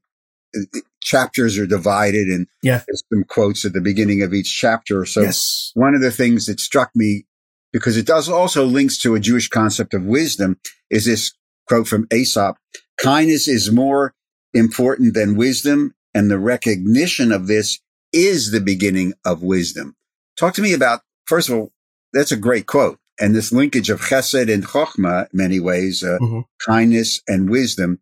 uh, 0.55 0.79
chapters 1.01 1.57
are 1.57 1.67
divided 1.67 2.27
and 2.27 2.47
yeah. 2.61 2.81
there's 2.87 3.03
some 3.11 3.23
quotes 3.23 3.65
at 3.65 3.73
the 3.73 3.81
beginning 3.81 4.21
of 4.21 4.33
each 4.33 4.57
chapter. 4.57 5.05
So 5.05 5.21
yes. 5.21 5.71
one 5.73 5.95
of 5.95 6.01
the 6.01 6.11
things 6.11 6.45
that 6.45 6.59
struck 6.59 6.91
me 6.95 7.25
because 7.73 7.97
it 7.97 8.05
does 8.05 8.29
also 8.29 8.65
links 8.65 8.97
to 8.99 9.15
a 9.15 9.19
Jewish 9.19 9.47
concept 9.47 9.93
of 9.93 10.03
wisdom 10.03 10.59
is 10.89 11.05
this 11.05 11.33
quote 11.67 11.87
from 11.87 12.07
Aesop. 12.13 12.57
Kindness 13.01 13.47
is 13.47 13.71
more 13.71 14.13
important 14.53 15.13
than 15.13 15.37
wisdom 15.37 15.95
and 16.13 16.29
the 16.29 16.39
recognition 16.39 17.31
of 17.31 17.47
this 17.47 17.79
is 18.13 18.51
the 18.51 18.59
beginning 18.59 19.13
of 19.25 19.41
wisdom. 19.41 19.95
Talk 20.37 20.53
to 20.55 20.61
me 20.61 20.73
about, 20.73 21.01
first 21.25 21.49
of 21.49 21.55
all, 21.55 21.71
that's 22.13 22.31
a 22.31 22.37
great 22.37 22.67
quote. 22.67 22.99
And 23.19 23.35
this 23.35 23.51
linkage 23.51 23.89
of 23.89 24.01
chesed 24.01 24.51
and 24.51 24.65
chokhmah, 24.65 25.27
many 25.31 25.59
ways, 25.59 26.03
uh, 26.03 26.17
mm-hmm. 26.19 26.41
kindness 26.65 27.21
and 27.27 27.49
wisdom. 27.49 27.99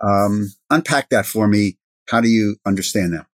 Um, 0.00 0.52
unpack 0.70 1.10
that 1.10 1.26
for 1.26 1.46
me. 1.46 1.76
How 2.08 2.20
do 2.20 2.28
you 2.28 2.56
understand 2.66 3.12
that? 3.14 3.26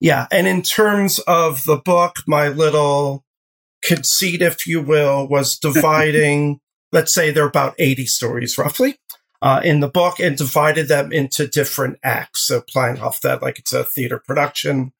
Yeah. 0.00 0.26
And 0.30 0.46
in 0.46 0.62
terms 0.62 1.18
of 1.20 1.64
the 1.64 1.76
book, 1.76 2.16
my 2.26 2.48
little 2.48 3.24
conceit, 3.82 4.42
if 4.42 4.66
you 4.66 4.82
will, 4.82 5.26
was 5.28 5.58
dividing, 5.62 6.60
let's 6.92 7.14
say 7.14 7.30
there 7.30 7.44
are 7.44 7.48
about 7.48 7.74
80 7.78 8.06
stories 8.06 8.58
roughly 8.58 8.98
uh, 9.40 9.60
in 9.62 9.80
the 9.80 9.88
book 9.88 10.20
and 10.20 10.36
divided 10.36 10.88
them 10.88 11.12
into 11.12 11.46
different 11.46 11.98
acts. 12.02 12.46
So 12.46 12.62
playing 12.62 13.00
off 13.00 13.20
that 13.20 13.42
like 13.42 13.58
it's 13.58 13.72
a 13.72 13.84
theater 13.84 14.18
production. 14.18 14.92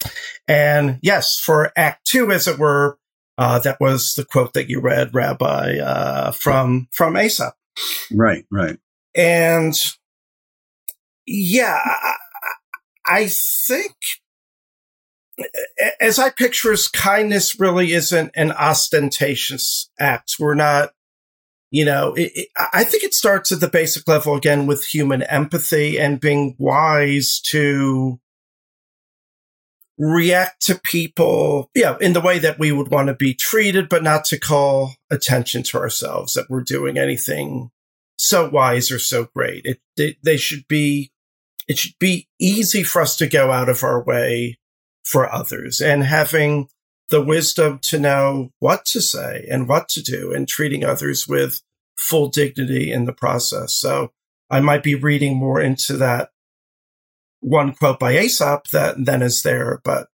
And 0.47 0.99
yes, 1.02 1.38
for 1.38 1.73
act 1.76 2.07
two, 2.07 2.31
as 2.31 2.47
it 2.47 2.59
were, 2.59 2.99
uh, 3.37 3.59
that 3.61 3.81
was 3.81 4.14
the 4.16 4.25
quote 4.25 4.52
that 4.52 4.69
you 4.69 4.81
read, 4.81 5.14
Rabbi, 5.14 5.78
uh, 5.78 6.31
from, 6.33 6.88
from 6.93 7.16
Aesop. 7.16 7.54
Right, 8.12 8.45
right. 8.50 8.78
And 9.16 9.75
yeah, 11.26 11.81
I, 13.06 13.28
think 13.28 13.94
as 16.00 16.18
I 16.18 16.30
picture 16.30 16.73
as 16.73 16.88
kindness 16.88 17.58
really 17.58 17.92
isn't 17.92 18.30
an 18.34 18.52
ostentatious 18.52 19.90
act. 19.99 20.37
We're 20.38 20.54
not 20.54 20.90
you 21.75 21.84
know, 21.84 22.14
it, 22.14 22.30
it, 22.37 22.49
I 22.73 22.84
think 22.84 23.02
it 23.02 23.14
starts 23.14 23.50
at 23.50 23.58
the 23.58 23.66
basic 23.66 24.06
level 24.06 24.37
again 24.37 24.66
with 24.66 24.84
human 24.84 25.25
empathy 25.25 25.99
and 25.99 26.20
being 26.20 26.54
wise 26.56 27.40
to 27.46 28.20
react 29.99 30.62
to 30.66 30.80
people, 30.84 31.73
yeah, 31.75 31.96
in 32.00 32.12
the 32.12 32.20
way 32.20 32.38
that 32.38 32.61
we 32.61 32.70
would 32.70 32.92
want 32.92 33.08
to 33.08 33.14
be 33.14 33.34
treated, 33.34 33.88
but 33.88 34.04
not 34.04 34.25
to 34.26 34.38
call 34.38 34.94
attention 35.11 35.64
to 35.64 35.78
ourselves 35.78 36.34
that 36.34 36.49
we're 36.49 36.62
doing 36.62 36.96
anything 36.96 37.70
so 38.16 38.49
wise 38.49 38.92
or 38.92 39.00
so 39.00 39.26
great. 39.34 39.62
It, 39.64 39.80
it, 39.96 40.16
they 40.23 40.37
should 40.37 40.68
be, 40.68 41.11
it 41.68 41.78
should 41.78 41.99
be 41.99 42.28
easy 42.38 42.83
for 42.83 43.02
us 43.02 43.16
to 43.16 43.26
go 43.26 43.50
out 43.50 43.68
of 43.68 43.83
our 43.83 44.02
way 44.02 44.59
for 45.04 45.33
others 45.33 45.80
and 45.80 46.04
having 46.04 46.68
the 47.11 47.23
wisdom 47.23 47.78
to 47.83 47.99
know 47.99 48.50
what 48.59 48.85
to 48.87 49.00
say 49.00 49.47
and 49.50 49.68
what 49.68 49.88
to 49.88 50.02
do 50.02 50.33
and 50.33 50.49
treating 50.49 50.85
others 50.85 51.28
with 51.28 51.61
full 51.97 52.28
dignity 52.28 52.90
in 52.90 53.04
the 53.04 53.12
process. 53.12 53.75
So 53.75 54.12
I 54.50 54.61
might 54.61 54.83
be 54.83 54.94
reading 54.94 55.37
more 55.37 55.61
into 55.61 55.97
that 55.99 56.30
one 57.40 57.75
quote 57.75 57.99
by 57.99 58.18
Aesop 58.18 58.68
that 58.68 58.97
then 58.99 59.21
is 59.21 59.42
there, 59.42 59.80
but 59.85 60.09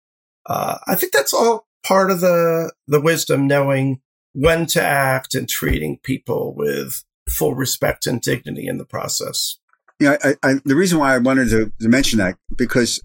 uh, 0.47 0.79
I 0.87 0.95
think 0.95 1.13
that's 1.13 1.35
all 1.35 1.67
part 1.85 2.11
of 2.11 2.21
the 2.21 2.73
the 2.87 3.01
wisdom, 3.01 3.47
knowing 3.47 4.01
when 4.33 4.67
to 4.67 4.83
act 4.83 5.35
and 5.35 5.49
treating 5.49 5.99
people 6.03 6.55
with 6.55 7.05
full 7.29 7.55
respect 7.55 8.07
and 8.07 8.21
dignity 8.21 8.67
in 8.67 8.79
the 8.79 8.85
process. 8.85 9.59
Yeah, 9.99 10.17
I, 10.23 10.35
I, 10.43 10.55
the 10.65 10.77
reason 10.77 10.99
why 10.99 11.15
I 11.15 11.19
wanted 11.19 11.49
to, 11.51 11.73
to, 11.81 11.89
mention 11.89 12.19
that 12.19 12.37
because 12.55 13.03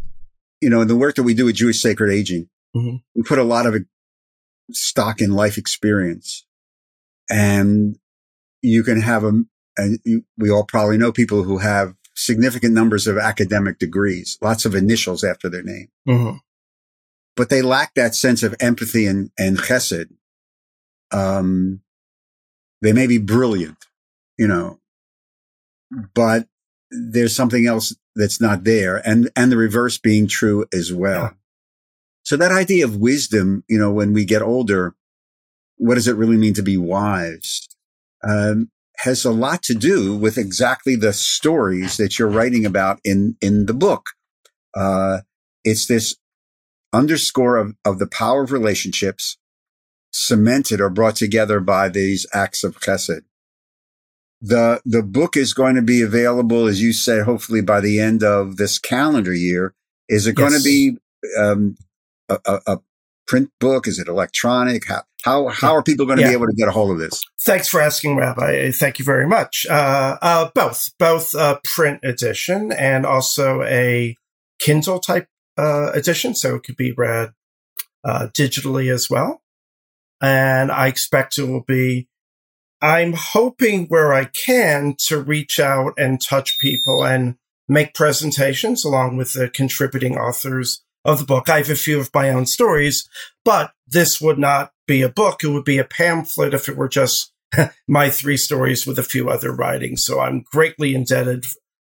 you 0.60 0.70
know 0.70 0.82
in 0.82 0.88
the 0.88 0.96
work 0.96 1.16
that 1.16 1.24
we 1.24 1.34
do 1.34 1.46
with 1.46 1.56
Jewish 1.56 1.82
Sacred 1.82 2.12
Aging, 2.12 2.50
mm-hmm. 2.76 2.98
we 3.16 3.24
put 3.24 3.40
a 3.40 3.44
lot 3.44 3.66
of 3.66 3.76
stock 4.72 5.22
in 5.22 5.32
life 5.32 5.58
experience, 5.58 6.46
and 7.30 7.98
you 8.62 8.84
can 8.84 9.02
have 9.02 9.24
a, 9.24 9.32
and 9.78 10.00
you, 10.04 10.26
we 10.38 10.50
all 10.50 10.66
probably 10.66 10.98
know 10.98 11.14
people 11.14 11.44
who 11.44 11.60
have 11.60 11.96
significant 12.14 12.74
numbers 12.74 13.08
of 13.08 13.18
academic 13.18 13.80
degrees, 13.80 14.38
lots 14.42 14.66
of 14.66 14.76
initials 14.76 15.24
after 15.24 15.50
their 15.50 15.64
name, 15.64 15.88
mm-hmm. 16.08 16.38
but 17.38 17.50
they 17.50 17.62
lack 17.62 17.94
that 17.94 18.16
sense 18.16 18.44
of 18.44 18.56
empathy 18.60 19.06
and, 19.06 19.32
and 19.38 19.58
chesed. 19.58 20.10
Um, 21.14 21.82
they 22.82 22.94
may 22.94 23.08
be 23.08 23.18
brilliant, 23.18 23.86
you 24.38 24.48
know, 24.48 24.80
but 26.14 26.48
there's 26.92 27.36
something 27.36 27.66
else 27.66 27.96
that's 28.16 28.42
not 28.42 28.64
there 28.64 28.98
and, 29.08 29.30
and 29.36 29.52
the 29.52 29.58
reverse 29.58 29.98
being 29.98 30.28
true 30.28 30.66
as 30.74 30.94
well. 30.94 31.24
Yeah. 31.24 31.30
So 32.24 32.38
that 32.38 32.52
idea 32.52 32.86
of 32.86 32.98
wisdom, 32.98 33.64
you 33.68 33.80
know, 33.80 33.92
when 33.92 34.14
we 34.14 34.26
get 34.26 34.42
older, 34.42 34.94
what 35.78 35.96
does 35.96 36.08
it 36.08 36.16
really 36.16 36.38
mean 36.38 36.54
to 36.54 36.62
be 36.62 36.78
wise? 36.78 37.68
um, 38.24 38.70
has 39.00 39.26
a 39.26 39.32
lot 39.32 39.64
to 39.64 39.74
do 39.74 40.16
with 40.16 40.38
exactly 40.38 40.96
the 40.96 41.14
stories 41.14 41.98
that 41.98 42.20
you're 42.20 42.30
writing 42.30 42.66
about 42.66 43.00
in 43.04 43.36
in 43.42 43.66
the 43.66 43.74
book. 43.74 44.08
Uh, 44.76 45.20
it's 45.64 45.88
this 45.88 46.16
underscore 46.94 47.58
of, 47.58 47.76
of 47.86 48.00
the 48.00 48.08
power 48.08 48.44
of 48.44 48.52
relationships 48.52 49.38
cemented 50.12 50.82
or 50.82 50.90
brought 50.90 51.16
together 51.16 51.60
by 51.60 51.90
these 51.90 52.26
acts 52.34 52.64
of 52.64 52.80
chesed. 52.80 53.22
The, 54.42 54.82
the 54.86 55.04
book 55.04 55.38
is 55.38 55.54
going 55.54 55.76
to 55.76 55.82
be 55.82 56.02
available, 56.02 56.66
as 56.68 56.82
you 56.82 56.94
said, 56.94 57.26
hopefully 57.26 57.62
by 57.62 57.80
the 57.80 58.00
end 58.00 58.24
of 58.24 58.58
this 58.58 58.80
calendar 58.80 59.34
year. 59.34 59.76
Is 60.10 60.28
it 60.28 60.38
yes. 60.38 60.50
going 60.50 60.60
to 60.60 60.64
be 60.64 60.98
um, 61.40 61.78
a, 62.30 62.60
a, 62.68 62.80
print 63.28 63.50
book? 63.62 63.88
Is 63.88 63.98
it 63.98 64.10
electronic? 64.10 64.88
How 64.88 65.04
how, 65.24 65.48
how 65.50 65.76
are 65.76 65.84
people 65.84 66.06
going 66.06 66.18
to 66.18 66.24
yeah. 66.24 66.30
be 66.30 66.34
able 66.34 66.48
to 66.48 66.56
get 66.56 66.68
a 66.68 66.72
hold 66.72 66.92
of 66.92 66.98
this? 66.98 67.24
Thanks 67.46 67.68
for 67.68 67.80
asking, 67.80 68.18
Rabbi. 68.18 68.72
Thank 68.72 69.00
you 69.00 69.06
very 69.06 69.28
much. 69.28 69.66
Uh, 69.70 70.18
uh, 70.22 70.50
both, 70.54 70.90
both 70.98 71.36
a 71.36 71.60
print 71.64 72.00
edition 72.04 72.72
and 72.72 73.06
also 73.06 73.62
a 73.64 74.18
Kindle 74.60 75.00
type 75.00 75.28
uh, 75.58 75.92
edition, 75.94 76.34
so 76.36 76.56
it 76.56 76.64
could 76.64 76.76
be 76.76 76.92
read 76.92 77.34
uh, 78.04 78.28
digitally 78.34 78.92
as 78.92 79.10
well. 79.10 79.44
And 80.22 80.72
I 80.72 80.88
expect 80.88 81.38
it 81.38 81.48
will 81.48 81.64
be. 81.64 82.08
I'm 82.82 83.14
hoping 83.14 83.86
where 83.88 84.14
I 84.14 84.26
can 84.26 84.96
to 85.08 85.22
reach 85.22 85.60
out 85.60 85.94
and 85.98 86.22
touch 86.22 86.60
people 86.60 87.04
and 87.04 87.36
make 87.70 87.94
presentations 87.94 88.84
along 88.84 89.18
with 89.18 89.34
the 89.34 89.50
contributing 89.50 90.18
authors 90.18 90.84
of 91.06 91.20
the 91.20 91.26
book. 91.26 91.50
I 91.50 91.58
have 91.58 91.70
a 91.70 91.76
few 91.76 92.00
of 92.00 92.14
my 92.14 92.30
own 92.30 92.46
stories, 92.46 93.08
but 93.46 93.72
this 93.88 94.20
would 94.20 94.40
not 94.40 94.72
be 94.88 95.02
a 95.02 95.10
book. 95.10 95.44
It 95.44 95.50
would 95.50 95.64
be 95.64 95.78
a 95.78 95.84
pamphlet 95.84 96.54
if 96.54 96.68
it 96.68 96.78
were 96.78 96.90
just 96.90 97.32
my 97.88 98.10
three 98.10 98.38
stories 98.38 98.86
with 98.86 98.98
a 98.98 99.04
few 99.04 99.30
other 99.30 99.52
writings. 99.52 100.06
So 100.06 100.20
I'm 100.20 100.44
greatly 100.52 100.96
indebted 100.96 101.46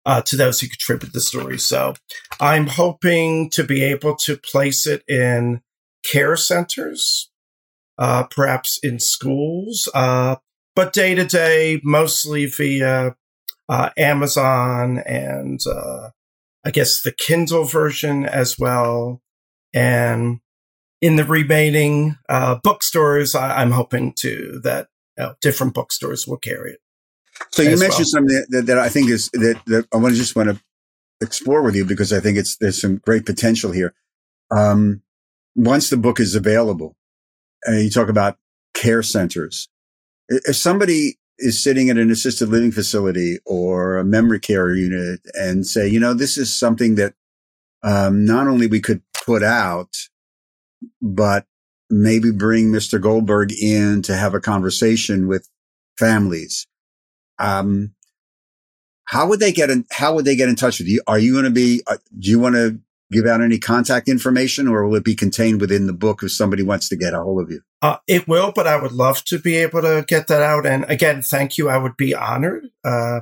uh, 0.06 0.22
to 0.22 0.36
those 0.36 0.60
who 0.60 0.68
contribute 0.68 1.12
the 1.12 1.20
story. 1.20 1.58
So 1.58 1.94
I'm 2.40 2.66
hoping 2.66 3.50
to 3.50 3.64
be 3.64 3.82
able 3.82 4.16
to 4.16 4.36
place 4.36 4.86
it 4.86 5.02
in 5.06 5.60
care 6.10 6.36
centers, 6.36 7.30
uh, 7.98 8.24
perhaps 8.24 8.78
in 8.82 8.98
schools, 8.98 9.88
uh, 9.94 10.36
but 10.74 10.92
day 10.92 11.14
to 11.14 11.24
day, 11.24 11.80
mostly 11.82 12.46
via 12.46 13.16
uh, 13.68 13.90
Amazon 13.96 14.98
and 14.98 15.60
uh, 15.66 16.10
I 16.64 16.70
guess 16.70 17.02
the 17.02 17.12
Kindle 17.12 17.64
version 17.64 18.24
as 18.24 18.58
well. 18.58 19.22
And 19.72 20.40
in 21.00 21.16
the 21.16 21.24
remaining 21.24 22.16
uh, 22.28 22.56
bookstores, 22.62 23.34
I, 23.34 23.62
am 23.62 23.70
hoping 23.70 24.12
to 24.20 24.60
that 24.64 24.88
you 25.16 25.24
know, 25.24 25.34
different 25.40 25.74
bookstores 25.74 26.26
will 26.26 26.36
carry 26.36 26.72
it. 26.72 26.80
So 27.50 27.62
you 27.62 27.70
mentioned 27.70 28.06
well. 28.12 28.26
something 28.28 28.44
that, 28.50 28.66
that, 28.66 28.78
I 28.78 28.88
think 28.88 29.08
is 29.08 29.30
that, 29.30 29.60
that 29.66 29.86
I 29.92 29.96
want 29.96 30.14
to 30.14 30.20
just 30.20 30.36
want 30.36 30.50
to 30.50 30.60
explore 31.22 31.62
with 31.62 31.74
you 31.74 31.84
because 31.84 32.12
I 32.12 32.20
think 32.20 32.36
it's 32.36 32.56
there's 32.56 32.80
some 32.80 32.96
great 32.96 33.24
potential 33.24 33.72
here. 33.72 33.94
Um, 34.50 35.02
once 35.54 35.90
the 35.90 35.96
book 35.96 36.20
is 36.20 36.34
available, 36.34 36.96
and 37.64 37.82
you 37.82 37.90
talk 37.90 38.08
about 38.08 38.36
care 38.74 39.02
centers, 39.02 39.68
if 40.30 40.56
somebody 40.56 41.18
is 41.38 41.62
sitting 41.62 41.90
at 41.90 41.98
an 41.98 42.10
assisted 42.10 42.48
living 42.48 42.70
facility 42.70 43.38
or 43.44 43.96
a 43.96 44.04
memory 44.04 44.40
care 44.40 44.74
unit 44.74 45.20
and 45.34 45.66
say, 45.66 45.88
you 45.88 45.98
know, 45.98 46.14
this 46.14 46.38
is 46.38 46.56
something 46.56 46.94
that 46.94 47.14
um, 47.82 48.24
not 48.24 48.46
only 48.46 48.66
we 48.66 48.80
could 48.80 49.02
put 49.24 49.42
out, 49.42 49.96
but 51.02 51.46
maybe 51.88 52.30
bring 52.30 52.66
Mr. 52.66 53.00
Goldberg 53.00 53.52
in 53.52 54.02
to 54.02 54.14
have 54.14 54.34
a 54.34 54.40
conversation 54.40 55.26
with 55.26 55.48
families. 55.98 56.66
Um, 57.38 57.94
how 59.06 59.26
would 59.28 59.40
they 59.40 59.50
get 59.50 59.70
in? 59.70 59.86
How 59.90 60.14
would 60.14 60.24
they 60.24 60.36
get 60.36 60.48
in 60.48 60.56
touch 60.56 60.78
with 60.78 60.86
you? 60.86 61.02
Are 61.06 61.18
you 61.18 61.32
going 61.32 61.44
to 61.44 61.50
be? 61.50 61.82
Uh, 61.86 61.96
do 62.18 62.30
you 62.30 62.38
want 62.38 62.54
to 62.54 62.78
give 63.10 63.26
out 63.26 63.42
any 63.42 63.58
contact 63.58 64.08
information, 64.08 64.68
or 64.68 64.86
will 64.86 64.96
it 64.96 65.04
be 65.04 65.14
contained 65.14 65.60
within 65.60 65.86
the 65.86 65.92
book 65.92 66.22
if 66.22 66.32
somebody 66.32 66.62
wants 66.62 66.88
to 66.88 66.96
get 66.96 67.14
a 67.14 67.22
hold 67.22 67.42
of 67.42 67.50
you? 67.50 67.62
Uh, 67.82 67.96
it 68.06 68.28
will, 68.28 68.52
but 68.52 68.66
I 68.66 68.80
would 68.80 68.92
love 68.92 69.24
to 69.24 69.38
be 69.38 69.56
able 69.56 69.82
to 69.82 70.04
get 70.06 70.28
that 70.28 70.42
out. 70.42 70.66
And 70.66 70.84
again, 70.88 71.22
thank 71.22 71.58
you. 71.58 71.68
I 71.68 71.78
would 71.78 71.96
be 71.96 72.14
honored 72.14 72.66
uh, 72.84 73.20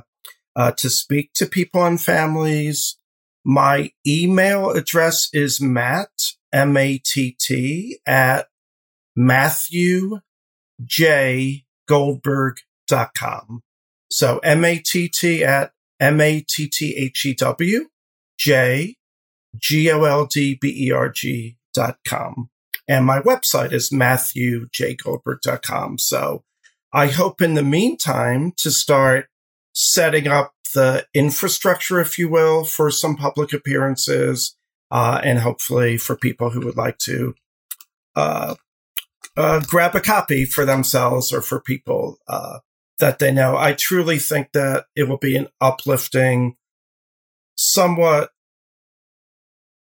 uh, 0.55 0.71
to 0.73 0.89
speak 0.89 1.31
to 1.35 1.45
people 1.45 1.85
and 1.85 1.99
families. 1.99 2.97
My 3.45 3.91
email 4.05 4.71
address 4.71 5.29
is 5.33 5.61
Matt 5.61 6.09
M 6.51 6.75
A 6.77 6.97
T 6.97 7.35
T 7.39 7.99
at 8.05 8.47
Matthew 9.15 10.19
J 10.83 11.65
Goldberg.com. 11.87 13.61
So 14.11 14.39
M 14.39 14.65
A 14.65 14.77
T 14.79 15.07
T 15.07 15.43
at 15.43 15.71
M 15.99 16.19
A 16.19 16.41
T 16.41 16.67
T 16.67 16.95
H 16.97 17.25
E 17.25 17.33
W 17.35 17.85
J 18.37 18.95
G 19.59 19.91
O 19.91 20.03
L 20.03 20.25
D 20.25 20.57
B 20.59 20.87
E 20.87 20.91
R 20.91 21.09
G 21.09 21.57
dot 21.73 21.97
com. 22.07 22.49
And 22.87 23.05
my 23.05 23.19
website 23.19 23.71
is 23.71 23.91
matthewjgoldberg.com. 23.91 25.99
So 25.99 26.43
I 26.91 27.07
hope 27.07 27.41
in 27.41 27.53
the 27.53 27.63
meantime 27.63 28.53
to 28.57 28.71
start 28.71 29.27
setting 29.73 30.27
up 30.27 30.53
the 30.73 31.05
infrastructure, 31.13 31.99
if 31.99 32.17
you 32.17 32.29
will, 32.29 32.63
for 32.63 32.89
some 32.89 33.15
public 33.15 33.53
appearances, 33.53 34.55
uh, 34.89 35.21
and 35.23 35.39
hopefully 35.39 35.97
for 35.97 36.15
people 36.15 36.49
who 36.49 36.61
would 36.61 36.77
like 36.77 36.97
to 36.99 37.35
uh, 38.15 38.55
uh, 39.37 39.61
grab 39.67 39.95
a 39.95 40.01
copy 40.01 40.45
for 40.45 40.65
themselves 40.65 41.31
or 41.31 41.41
for 41.41 41.61
people 41.61 42.17
uh, 42.27 42.59
that 42.99 43.19
they 43.19 43.31
know. 43.31 43.55
I 43.55 43.73
truly 43.73 44.19
think 44.19 44.51
that 44.53 44.85
it 44.95 45.07
will 45.07 45.17
be 45.17 45.35
an 45.35 45.47
uplifting, 45.61 46.57
somewhat 47.55 48.31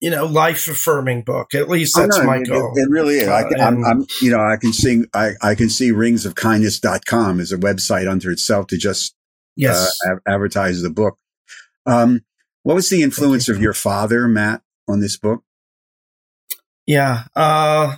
you 0.04 0.10
know, 0.10 0.26
life 0.26 0.68
affirming 0.68 1.22
book. 1.22 1.56
At 1.56 1.70
least 1.70 1.96
that's 1.96 2.18
know, 2.18 2.26
my 2.26 2.40
it, 2.40 2.48
goal. 2.50 2.74
It, 2.76 2.90
really 2.90 3.20
is. 3.20 3.28
Uh, 3.30 3.36
I, 3.58 3.68
am 3.68 3.86
I'm, 3.86 4.06
you 4.22 4.32
know, 4.32 4.42
I 4.42 4.58
can 4.58 4.74
see, 4.74 5.06
I, 5.14 5.32
I 5.42 5.56
can 5.56 5.70
see 5.70 5.92
ringsofkindness.com 5.92 7.40
as 7.40 7.54
a 7.54 7.58
website 7.58 8.12
unto 8.12 8.30
itself 8.30 8.68
to 8.68 8.78
just 8.78 9.16
yes. 9.56 9.98
Uh, 10.06 10.16
advertise 10.28 10.82
the 10.82 10.90
book. 10.90 11.18
Um, 11.86 12.26
what 12.64 12.74
was 12.74 12.90
the 12.90 13.02
influence 13.02 13.48
of 13.48 13.62
your 13.62 13.72
father, 13.72 14.28
Matt, 14.28 14.62
on 14.90 15.00
this 15.00 15.18
book? 15.18 15.42
Yeah. 16.86 17.24
Uh, 17.34 17.96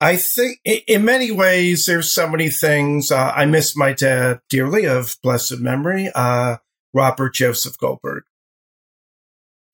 I 0.00 0.14
think 0.14 0.60
in 0.64 1.04
many 1.04 1.32
ways, 1.32 1.86
there's 1.86 2.14
so 2.14 2.28
many 2.28 2.50
things. 2.50 3.10
Uh, 3.10 3.32
I 3.34 3.46
miss 3.46 3.76
my 3.76 3.92
dad 3.92 4.42
dearly 4.48 4.84
of 4.86 5.16
blessed 5.24 5.58
memory, 5.58 6.08
uh, 6.14 6.58
Robert 6.94 7.34
Joseph 7.34 7.76
Goldberg 7.78 8.22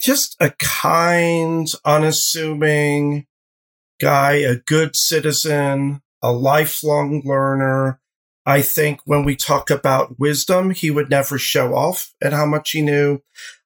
just 0.02 0.36
a 0.40 0.50
kind, 0.58 1.68
unassuming 1.84 3.26
guy, 4.00 4.32
a 4.32 4.56
good 4.56 4.96
citizen, 4.96 6.02
a 6.20 6.32
lifelong 6.32 7.22
learner. 7.24 8.00
I 8.44 8.62
think 8.62 9.00
when 9.04 9.24
we 9.24 9.36
talk 9.36 9.70
about 9.70 10.18
wisdom, 10.18 10.72
he 10.72 10.90
would 10.90 11.08
never 11.08 11.38
show 11.38 11.74
off 11.74 12.12
at 12.20 12.32
how 12.32 12.44
much 12.44 12.72
he 12.72 12.82
knew. 12.82 13.20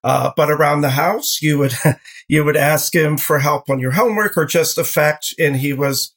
Uh, 0.04 0.30
but 0.36 0.50
around 0.50 0.82
the 0.82 0.90
house, 0.90 1.40
you 1.40 1.58
would 1.58 1.72
you 2.28 2.44
would 2.44 2.56
ask 2.56 2.94
him 2.94 3.16
for 3.16 3.38
help 3.38 3.70
on 3.70 3.78
your 3.78 3.92
homework 3.92 4.36
or 4.36 4.44
just 4.44 4.76
a 4.76 4.84
fact, 4.84 5.34
and 5.38 5.56
he 5.56 5.72
was 5.72 6.14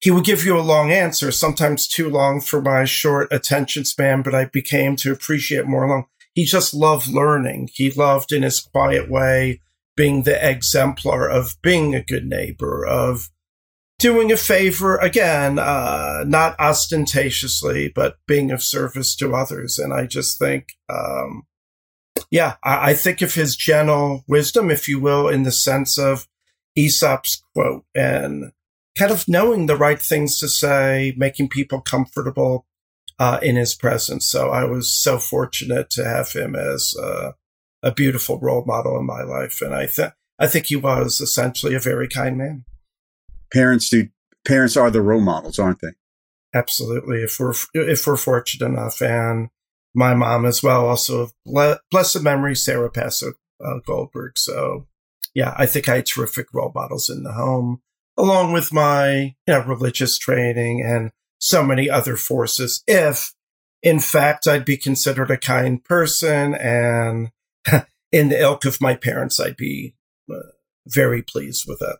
he 0.00 0.10
would 0.10 0.24
give 0.24 0.44
you 0.44 0.56
a 0.56 0.60
long 0.60 0.90
answer, 0.90 1.30
sometimes 1.30 1.86
too 1.86 2.08
long 2.08 2.40
for 2.40 2.62
my 2.62 2.86
short 2.86 3.30
attention 3.30 3.84
span. 3.84 4.22
But 4.22 4.34
I 4.34 4.46
became 4.46 4.96
to 4.96 5.12
appreciate 5.12 5.66
more 5.66 5.86
long 5.86 6.06
he 6.38 6.44
just 6.44 6.72
loved 6.72 7.08
learning. 7.08 7.68
He 7.72 7.90
loved 7.90 8.30
in 8.30 8.44
his 8.44 8.60
quiet 8.60 9.10
way 9.10 9.60
being 9.96 10.22
the 10.22 10.38
exemplar 10.48 11.28
of 11.28 11.56
being 11.62 11.96
a 11.96 12.04
good 12.04 12.26
neighbor, 12.26 12.86
of 12.86 13.28
doing 13.98 14.30
a 14.30 14.36
favor 14.36 14.98
again, 14.98 15.58
uh, 15.58 16.22
not 16.24 16.54
ostentatiously, 16.60 17.90
but 17.92 18.18
being 18.28 18.52
of 18.52 18.62
service 18.62 19.16
to 19.16 19.34
others. 19.34 19.80
And 19.80 19.92
I 19.92 20.06
just 20.06 20.38
think, 20.38 20.74
um, 20.88 21.42
yeah, 22.30 22.54
I, 22.62 22.90
I, 22.90 22.94
think 22.94 23.20
of 23.20 23.34
his 23.34 23.56
gentle 23.56 24.22
wisdom, 24.28 24.70
if 24.70 24.86
you 24.86 25.00
will, 25.00 25.26
in 25.26 25.42
the 25.42 25.50
sense 25.50 25.98
of 25.98 26.28
Aesop's 26.76 27.42
quote 27.52 27.84
and 27.96 28.52
kind 28.96 29.10
of 29.10 29.26
knowing 29.26 29.66
the 29.66 29.76
right 29.76 30.00
things 30.00 30.38
to 30.38 30.48
say, 30.48 31.14
making 31.16 31.48
people 31.48 31.80
comfortable, 31.80 32.67
uh, 33.18 33.38
in 33.42 33.56
his 33.56 33.74
presence. 33.74 34.26
So 34.30 34.50
I 34.50 34.64
was 34.64 34.94
so 34.94 35.18
fortunate 35.18 35.90
to 35.90 36.04
have 36.04 36.32
him 36.32 36.54
as 36.54 36.94
uh, 37.00 37.32
a 37.82 37.92
beautiful 37.92 38.38
role 38.38 38.64
model 38.64 38.98
in 38.98 39.06
my 39.06 39.22
life, 39.22 39.60
and 39.60 39.74
I 39.74 39.86
think 39.86 40.12
I 40.38 40.46
think 40.46 40.66
he 40.66 40.76
was 40.76 41.20
essentially 41.20 41.74
a 41.74 41.80
very 41.80 42.08
kind 42.08 42.38
man. 42.38 42.64
Parents 43.52 43.88
do 43.88 44.08
parents 44.46 44.76
are 44.76 44.90
the 44.90 45.02
role 45.02 45.20
models, 45.20 45.58
aren't 45.58 45.80
they? 45.80 45.92
Absolutely. 46.54 47.22
If 47.22 47.38
we're 47.38 47.54
if 47.74 48.06
we're 48.06 48.16
fortunate 48.16 48.66
enough, 48.66 49.02
and 49.02 49.48
my 49.94 50.14
mom 50.14 50.46
as 50.46 50.62
well, 50.62 50.86
also 50.86 51.30
blessed 51.44 52.22
memory, 52.22 52.54
Sarah 52.54 52.90
Paso 52.90 53.32
uh, 53.64 53.78
Goldberg. 53.84 54.38
So 54.38 54.86
yeah, 55.34 55.54
I 55.56 55.66
think 55.66 55.88
I 55.88 55.96
had 55.96 56.06
terrific 56.06 56.46
role 56.52 56.72
models 56.74 57.10
in 57.10 57.22
the 57.22 57.32
home, 57.32 57.82
along 58.16 58.52
with 58.52 58.72
my 58.72 59.12
you 59.16 59.34
know, 59.46 59.64
religious 59.64 60.18
training 60.18 60.82
and 60.82 61.10
so 61.38 61.62
many 61.62 61.88
other 61.88 62.16
forces 62.16 62.82
if 62.86 63.32
in 63.82 64.00
fact 64.00 64.46
I'd 64.46 64.64
be 64.64 64.76
considered 64.76 65.30
a 65.30 65.36
kind 65.36 65.82
person 65.82 66.54
and 66.54 67.30
in 68.12 68.28
the 68.28 68.40
ilk 68.40 68.64
of 68.64 68.80
my 68.80 68.94
parents, 68.94 69.40
I'd 69.40 69.56
be 69.56 69.94
uh, 70.30 70.38
very 70.86 71.22
pleased 71.22 71.64
with 71.66 71.78
that. 71.80 71.98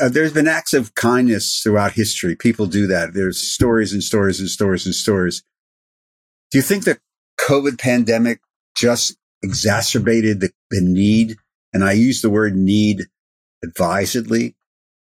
Uh, 0.00 0.08
there's 0.08 0.32
been 0.32 0.48
acts 0.48 0.74
of 0.74 0.94
kindness 0.94 1.60
throughout 1.62 1.92
history. 1.92 2.36
People 2.36 2.66
do 2.66 2.86
that. 2.86 3.14
There's 3.14 3.40
stories 3.40 3.92
and 3.92 4.02
stories 4.02 4.40
and 4.40 4.48
stories 4.48 4.84
and 4.84 4.94
stories. 4.94 5.42
Do 6.50 6.58
you 6.58 6.62
think 6.62 6.84
the 6.84 6.98
COVID 7.40 7.78
pandemic 7.78 8.40
just 8.76 9.16
exacerbated 9.42 10.40
the, 10.40 10.50
the 10.70 10.80
need? 10.82 11.36
And 11.72 11.84
I 11.84 11.92
use 11.92 12.20
the 12.22 12.30
word 12.30 12.56
need 12.56 13.04
advisedly 13.64 14.55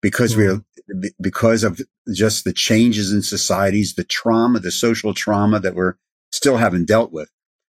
because 0.00 0.34
mm. 0.34 0.38
we're 0.38 1.12
because 1.20 1.64
of 1.64 1.80
just 2.14 2.44
the 2.44 2.52
changes 2.52 3.12
in 3.12 3.22
societies, 3.22 3.94
the 3.94 4.04
trauma, 4.04 4.58
the 4.58 4.70
social 4.70 5.12
trauma 5.12 5.60
that 5.60 5.74
we're 5.74 5.94
still 6.32 6.56
haven't 6.56 6.86
dealt 6.86 7.12
with, 7.12 7.30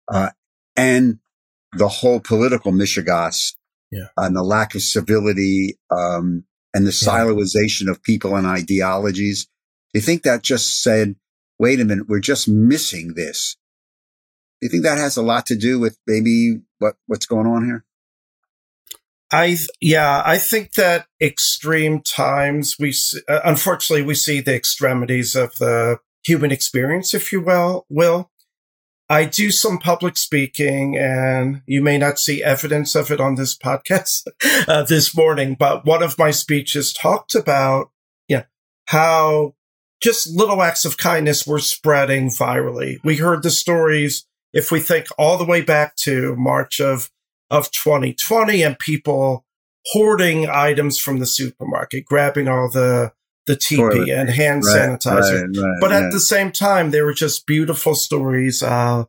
uh, 0.08 0.30
and 0.78 1.20
the 1.74 1.88
whole 1.88 2.20
political 2.20 2.72
mishegas 2.72 3.54
yeah. 3.92 4.08
and 4.18 4.36
the 4.36 4.44
lack 4.44 4.76
of 4.76 4.82
civility 4.82 5.78
um, 5.92 6.44
and 6.74 6.86
the 6.86 6.98
yeah. 7.02 7.12
siloization 7.12 7.90
of 7.90 8.04
people 8.04 8.36
and 8.36 8.48
ideologies. 8.48 9.46
Do 9.94 10.00
you 10.00 10.02
think 10.02 10.24
that 10.24 10.44
just 10.44 10.82
said, 10.82 11.16
wait 11.58 11.80
a 11.80 11.86
minute, 11.86 12.08
we're 12.08 12.20
just 12.20 12.48
missing 12.48 13.14
this? 13.16 13.58
Do 14.62 14.68
you 14.68 14.72
think 14.72 14.84
that 14.84 14.98
has 14.98 15.18
a 15.18 15.24
lot 15.24 15.46
to 15.48 15.56
do 15.56 15.80
with 15.80 15.98
maybe 16.06 16.62
what, 16.80 16.96
what's 17.08 17.26
going 17.26 17.48
on 17.48 17.66
here? 17.66 17.86
I 19.32 19.58
yeah, 19.80 20.24
I 20.26 20.38
think 20.38 20.74
that 20.74 21.08
extreme 21.22 22.02
times 22.02 22.76
we 22.80 22.94
uh, 23.28 23.42
unfortunately 23.44 24.06
we 24.06 24.16
see 24.16 24.42
the 24.42 24.56
extremities 24.56 25.36
of 25.36 25.56
the 25.56 26.00
human 26.24 26.52
experience, 26.52 27.14
if 27.14 27.32
you 27.32 27.42
will. 27.42 27.86
Will 27.90 28.32
I 29.10 29.26
do 29.26 29.52
some 29.52 29.80
public 29.80 30.18
speaking, 30.18 30.98
and 30.98 31.62
you 31.66 31.82
may 31.82 31.98
not 31.98 32.20
see 32.20 32.44
evidence 32.44 32.96
of 32.96 33.12
it 33.12 33.20
on 33.20 33.36
this 33.36 33.58
podcast 33.58 34.28
uh, 34.68 34.84
this 34.84 35.16
morning, 35.16 35.56
but 35.58 35.86
one 35.86 36.04
of 36.04 36.18
my 36.18 36.32
speeches 36.32 36.94
talked 36.94 37.36
about 37.36 37.92
yeah 38.28 38.38
you 38.38 38.38
know, 38.38 38.44
how 38.86 39.56
just 40.02 40.36
little 40.36 40.62
acts 40.62 40.86
of 40.86 40.98
kindness 40.98 41.46
were 41.46 41.60
spreading 41.60 42.30
virally. 42.30 42.98
We 43.04 43.18
heard 43.18 43.44
the 43.44 43.52
stories. 43.52 44.26
If 44.54 44.72
we 44.72 44.80
think 44.80 45.08
all 45.18 45.38
the 45.38 45.46
way 45.46 45.62
back 45.62 45.96
to 45.98 46.36
March 46.36 46.80
of 46.80 47.12
of 47.50 47.72
2020 47.72 48.62
and 48.62 48.78
people 48.80 49.46
hoarding 49.88 50.50
items 50.50 51.00
from 51.00 51.20
the 51.20 51.26
supermarket, 51.26 52.06
grabbing 52.06 52.48
all 52.48 52.70
the 52.70 53.12
the 53.48 53.56
TP 53.56 54.16
and 54.16 54.30
hand 54.30 54.64
right, 54.64 54.76
sanitizer. 54.76 55.42
Right, 55.42 55.64
right, 55.64 55.78
but 55.82 55.92
at 55.92 56.12
the 56.12 56.20
same 56.20 56.52
time, 56.52 56.92
they 56.92 57.02
were 57.02 57.14
just 57.14 57.48
beautiful 57.48 57.96
stories. 57.96 58.62
Uh, 58.62 59.06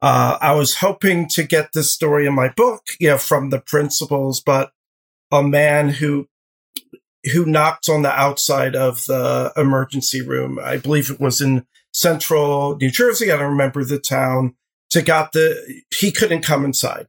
uh, 0.00 0.38
I 0.40 0.54
was 0.54 0.76
hoping 0.76 1.28
to 1.28 1.42
get 1.42 1.72
this 1.74 1.92
story 1.92 2.26
in 2.26 2.34
my 2.34 2.48
book, 2.48 2.82
you 2.98 3.08
know, 3.08 3.18
from 3.18 3.50
the 3.50 3.60
principals, 3.60 4.40
but 4.40 4.72
a 5.30 5.42
man 5.42 5.90
who 5.90 6.26
who 7.32 7.46
knocked 7.46 7.88
on 7.88 8.02
the 8.02 8.10
outside 8.10 8.74
of 8.74 9.04
the 9.06 9.52
emergency 9.56 10.22
room. 10.22 10.58
I 10.58 10.78
believe 10.78 11.10
it 11.10 11.20
was 11.20 11.40
in 11.40 11.66
central 11.92 12.76
New 12.76 12.90
Jersey. 12.90 13.30
I 13.30 13.36
don't 13.36 13.50
remember 13.50 13.84
the 13.84 13.98
town. 13.98 14.56
To 14.90 15.00
got 15.00 15.32
the 15.32 15.82
he 15.98 16.12
couldn't 16.12 16.42
come 16.42 16.64
inside, 16.64 17.08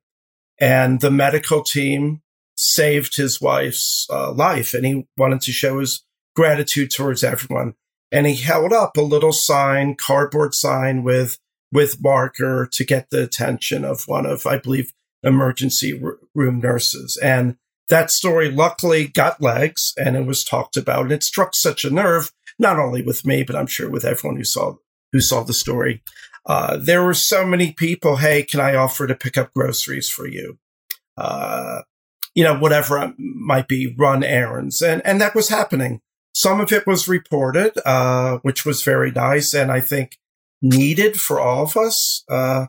and 0.59 1.01
the 1.01 1.11
medical 1.11 1.63
team 1.63 2.21
saved 2.55 3.15
his 3.15 3.41
wife's 3.41 4.07
uh, 4.09 4.31
life, 4.31 4.73
and 4.73 4.85
he 4.85 5.07
wanted 5.17 5.41
to 5.41 5.51
show 5.51 5.79
his 5.79 6.03
gratitude 6.35 6.91
towards 6.91 7.23
everyone. 7.23 7.75
And 8.11 8.27
he 8.27 8.35
held 8.35 8.71
up 8.71 8.95
a 8.95 9.01
little 9.01 9.33
sign, 9.33 9.95
cardboard 9.95 10.53
sign 10.53 11.03
with 11.03 11.37
with 11.71 12.01
marker 12.03 12.69
to 12.71 12.85
get 12.85 13.09
the 13.09 13.23
attention 13.23 13.83
of 13.83 14.03
one 14.07 14.27
of, 14.27 14.45
I 14.45 14.59
believe, 14.59 14.93
emergency 15.23 15.99
room 16.35 16.59
nurses. 16.59 17.17
And 17.17 17.57
that 17.89 18.11
story 18.11 18.51
luckily 18.51 19.07
got 19.07 19.41
legs 19.41 19.93
and 19.97 20.15
it 20.15 20.25
was 20.25 20.43
talked 20.43 20.77
about 20.77 21.03
and 21.03 21.11
it 21.11 21.23
struck 21.23 21.55
such 21.55 21.83
a 21.83 21.89
nerve, 21.89 22.31
not 22.59 22.77
only 22.77 23.01
with 23.01 23.25
me, 23.25 23.43
but 23.43 23.55
I'm 23.55 23.67
sure 23.67 23.89
with 23.89 24.05
everyone 24.05 24.37
who 24.37 24.43
saw, 24.43 24.75
who 25.11 25.19
saw 25.19 25.43
the 25.43 25.53
story. 25.53 26.03
Uh, 26.45 26.77
there 26.77 27.03
were 27.03 27.13
so 27.13 27.45
many 27.45 27.71
people. 27.71 28.17
Hey, 28.17 28.43
can 28.43 28.59
I 28.59 28.75
offer 28.75 29.07
to 29.07 29.15
pick 29.15 29.37
up 29.37 29.53
groceries 29.53 30.09
for 30.09 30.27
you? 30.27 30.57
Uh, 31.17 31.81
you 32.35 32.43
know, 32.43 32.57
whatever 32.57 33.13
might 33.17 33.67
be 33.67 33.93
run 33.97 34.23
errands. 34.23 34.81
And, 34.81 35.01
and 35.05 35.21
that 35.21 35.35
was 35.35 35.49
happening. 35.49 36.01
Some 36.35 36.59
of 36.59 36.71
it 36.71 36.87
was 36.87 37.07
reported, 37.07 37.73
uh, 37.85 38.39
which 38.41 38.65
was 38.65 38.81
very 38.81 39.11
nice. 39.11 39.53
And 39.53 39.71
I 39.71 39.79
think 39.79 40.17
needed 40.61 41.19
for 41.19 41.39
all 41.39 41.63
of 41.63 41.77
us. 41.77 42.23
Uh, 42.29 42.67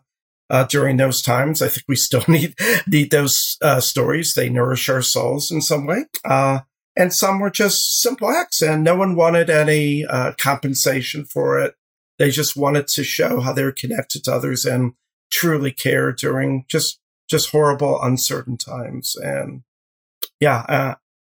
uh, 0.50 0.64
during 0.64 0.96
those 0.96 1.22
times. 1.22 1.62
I 1.62 1.68
think 1.68 1.84
we 1.88 1.96
still 1.96 2.24
need 2.28 2.54
need 2.86 3.10
those 3.10 3.34
uh, 3.62 3.80
stories. 3.80 4.34
They 4.34 4.48
nourish 4.48 4.88
our 4.88 5.02
souls 5.02 5.50
in 5.50 5.60
some 5.60 5.86
way. 5.86 6.04
Uh, 6.24 6.60
and 6.96 7.12
some 7.12 7.40
were 7.40 7.50
just 7.50 8.00
simple 8.00 8.30
acts, 8.30 8.62
and 8.62 8.84
no 8.84 8.94
one 8.94 9.16
wanted 9.16 9.50
any 9.50 10.04
uh, 10.04 10.32
compensation 10.38 11.24
for 11.24 11.58
it. 11.58 11.74
They 12.18 12.30
just 12.30 12.56
wanted 12.56 12.88
to 12.88 13.04
show 13.04 13.40
how 13.40 13.52
they 13.52 13.64
were 13.64 13.72
connected 13.72 14.24
to 14.24 14.32
others 14.32 14.64
and 14.64 14.92
truly 15.30 15.72
care 15.72 16.12
during 16.12 16.64
just 16.68 17.00
just 17.28 17.50
horrible, 17.50 18.00
uncertain 18.02 18.58
times. 18.58 19.16
And 19.16 19.62
yeah, 20.40 20.64
uh, 20.68 20.94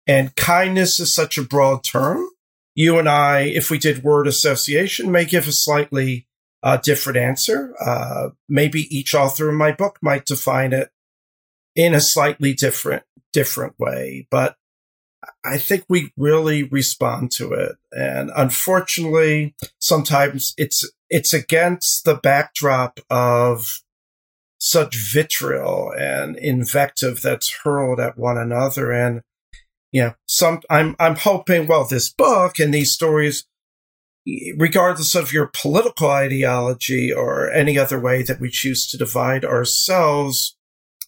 and 0.07 0.35
kindness 0.35 0.99
is 0.99 1.15
such 1.15 1.39
a 1.39 1.43
broad 1.43 1.85
term. 1.85 2.27
You 2.75 2.99
and 2.99 3.09
I, 3.09 3.41
if 3.43 3.71
we 3.71 3.79
did 3.79 4.03
word 4.03 4.27
association, 4.27 5.13
may 5.13 5.25
give 5.25 5.47
a 5.47 5.53
slightly 5.53 6.27
a 6.63 6.81
different 6.83 7.19
answer. 7.19 7.75
Uh, 7.79 8.31
maybe 8.49 8.89
each 8.97 9.15
author 9.15 9.51
in 9.51 9.57
my 9.57 9.71
book 9.71 9.99
might 10.03 10.25
define 10.25 10.73
it 10.73 10.91
in 11.77 11.95
a 11.95 12.01
slightly 12.01 12.55
different, 12.55 13.03
different 13.33 13.79
way, 13.79 14.27
but 14.31 14.57
I 15.45 15.59
think 15.59 15.85
we 15.89 16.13
really 16.17 16.65
respond 16.65 17.31
to 17.33 17.53
it. 17.53 17.77
And 17.93 18.31
unfortunately, 18.37 19.55
sometimes 19.79 20.55
it's, 20.57 20.91
it's 21.11 21.33
against 21.33 22.05
the 22.05 22.15
backdrop 22.15 23.01
of 23.11 23.83
such 24.59 24.97
vitriol 25.13 25.93
and 25.99 26.37
invective 26.37 27.21
that's 27.23 27.61
hurled 27.65 28.01
at 28.01 28.17
one 28.17 28.39
another. 28.39 28.91
And, 28.91 29.23
you 29.93 30.03
know, 30.03 30.15
some, 30.27 30.61
I'm, 30.71 30.97
I'm 30.99 31.17
hoping, 31.17 31.67
well, 31.67 31.87
this 31.87 32.13
book 32.13 32.59
and 32.59 32.73
these 32.73 32.93
stories 32.93 33.45
regardless 34.57 35.15
of 35.15 35.33
your 35.33 35.51
political 35.53 36.09
ideology 36.09 37.13
or 37.13 37.51
any 37.51 37.79
other 37.79 38.01
way 38.01 38.23
that 38.23 38.41
we 38.41 38.51
choose 38.51 38.87
to 38.89 38.97
divide 38.97 39.45
ourselves, 39.45 40.57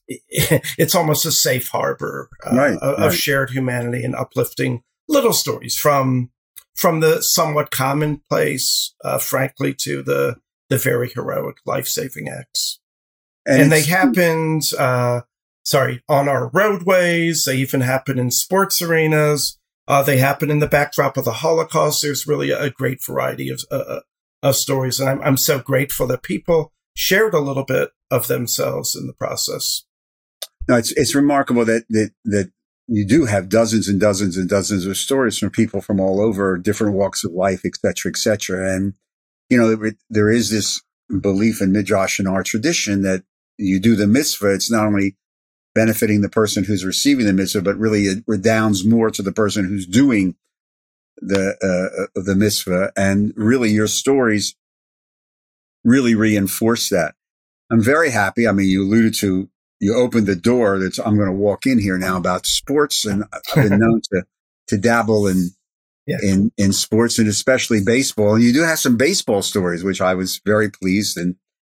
it's 0.78 0.94
almost 0.94 1.26
a 1.26 1.32
safe 1.32 1.68
harbor 1.68 2.28
uh, 2.46 2.56
right, 2.56 2.78
of, 2.78 2.98
right. 2.98 3.12
shared 3.12 3.50
humanity 3.50 4.04
and 4.04 4.14
uplifting 4.14 4.82
little 5.08 5.32
stories 5.32 5.76
from 5.76 6.30
from 6.74 7.00
the 7.00 7.22
somewhat 7.22 7.70
commonplace, 7.70 8.94
uh, 9.02 9.18
frankly, 9.18 9.74
to 9.74 10.02
the 10.02 10.36
the 10.68 10.78
very 10.78 11.08
heroic 11.08 11.56
life 11.64 11.86
saving 11.86 12.28
acts. 12.28 12.80
And, 13.46 13.62
and 13.62 13.72
they 13.72 13.82
happened, 13.82 14.62
uh, 14.78 15.22
sorry, 15.62 16.02
on 16.08 16.28
our 16.28 16.48
roadways. 16.48 17.44
They 17.44 17.56
even 17.56 17.80
happen 17.80 18.18
in 18.18 18.30
sports 18.30 18.82
arenas. 18.82 19.58
Uh, 19.86 20.02
they 20.02 20.18
happen 20.18 20.50
in 20.50 20.58
the 20.58 20.66
backdrop 20.66 21.16
of 21.16 21.24
the 21.24 21.32
Holocaust. 21.32 22.02
There's 22.02 22.26
really 22.26 22.50
a 22.50 22.70
great 22.70 22.98
variety 23.04 23.48
of, 23.48 23.62
uh, 23.70 23.76
uh, 23.76 24.00
of 24.42 24.56
stories. 24.56 24.98
And 24.98 25.08
I'm, 25.08 25.22
I'm 25.22 25.36
so 25.36 25.60
grateful 25.60 26.08
that 26.08 26.24
people 26.24 26.72
shared 26.96 27.34
a 27.34 27.40
little 27.40 27.64
bit 27.64 27.90
of 28.10 28.26
themselves 28.26 28.96
in 28.96 29.06
the 29.06 29.12
process. 29.12 29.84
No, 30.68 30.76
it's, 30.76 30.92
it's 30.92 31.14
remarkable 31.14 31.64
that, 31.64 31.84
that, 31.90 32.10
that 32.24 32.50
you 32.88 33.06
do 33.06 33.24
have 33.24 33.48
dozens 33.48 33.88
and 33.88 34.00
dozens 34.00 34.36
and 34.36 34.48
dozens 34.48 34.86
of 34.86 34.96
stories 34.96 35.38
from 35.38 35.50
people 35.50 35.80
from 35.80 36.00
all 36.00 36.20
over 36.20 36.58
different 36.58 36.94
walks 36.94 37.24
of 37.24 37.32
life, 37.32 37.62
et 37.64 37.72
cetera, 37.80 38.10
et 38.10 38.16
cetera. 38.16 38.74
And, 38.74 38.94
you 39.48 39.58
know, 39.58 39.92
there 40.10 40.30
is 40.30 40.50
this 40.50 40.82
belief 41.20 41.60
in 41.60 41.72
Midrash 41.72 42.18
and 42.18 42.28
our 42.28 42.42
tradition 42.42 43.02
that 43.02 43.22
you 43.58 43.80
do 43.80 43.96
the 43.96 44.06
mitzvah. 44.06 44.54
It's 44.54 44.70
not 44.70 44.86
only 44.86 45.16
benefiting 45.74 46.20
the 46.20 46.28
person 46.28 46.64
who's 46.64 46.84
receiving 46.84 47.26
the 47.26 47.32
mitzvah, 47.32 47.62
but 47.62 47.76
really 47.76 48.04
it 48.06 48.24
redounds 48.26 48.84
more 48.84 49.10
to 49.10 49.22
the 49.22 49.32
person 49.32 49.66
who's 49.68 49.86
doing 49.86 50.34
the 51.18 51.56
uh, 51.62 52.02
uh, 52.02 52.22
the 52.22 52.34
mitzvah. 52.34 52.92
And 52.96 53.32
really, 53.36 53.70
your 53.70 53.86
stories 53.86 54.54
really 55.84 56.14
reinforce 56.14 56.88
that. 56.88 57.14
I'm 57.70 57.82
very 57.82 58.10
happy. 58.10 58.48
I 58.48 58.52
mean, 58.52 58.68
you 58.68 58.82
alluded 58.82 59.14
to 59.16 59.48
you 59.80 59.94
opened 59.94 60.26
the 60.26 60.36
door. 60.36 60.78
That's 60.78 60.98
I'm 60.98 61.16
going 61.16 61.28
to 61.28 61.36
walk 61.36 61.66
in 61.66 61.78
here 61.78 61.98
now 61.98 62.16
about 62.16 62.46
sports, 62.46 63.04
and 63.04 63.24
I've 63.32 63.68
been 63.68 63.78
known 63.78 64.00
to 64.12 64.22
to 64.68 64.78
dabble 64.78 65.26
in 65.26 65.50
in 66.22 66.52
in 66.56 66.72
sports 66.72 67.18
and 67.18 67.28
especially 67.28 67.82
baseball. 67.84 68.34
And 68.34 68.44
you 68.44 68.52
do 68.52 68.62
have 68.62 68.78
some 68.78 68.96
baseball 68.96 69.42
stories, 69.42 69.84
which 69.84 70.00
I 70.00 70.14
was 70.14 70.40
very 70.44 70.70
pleased 70.70 71.16
and 71.16 71.36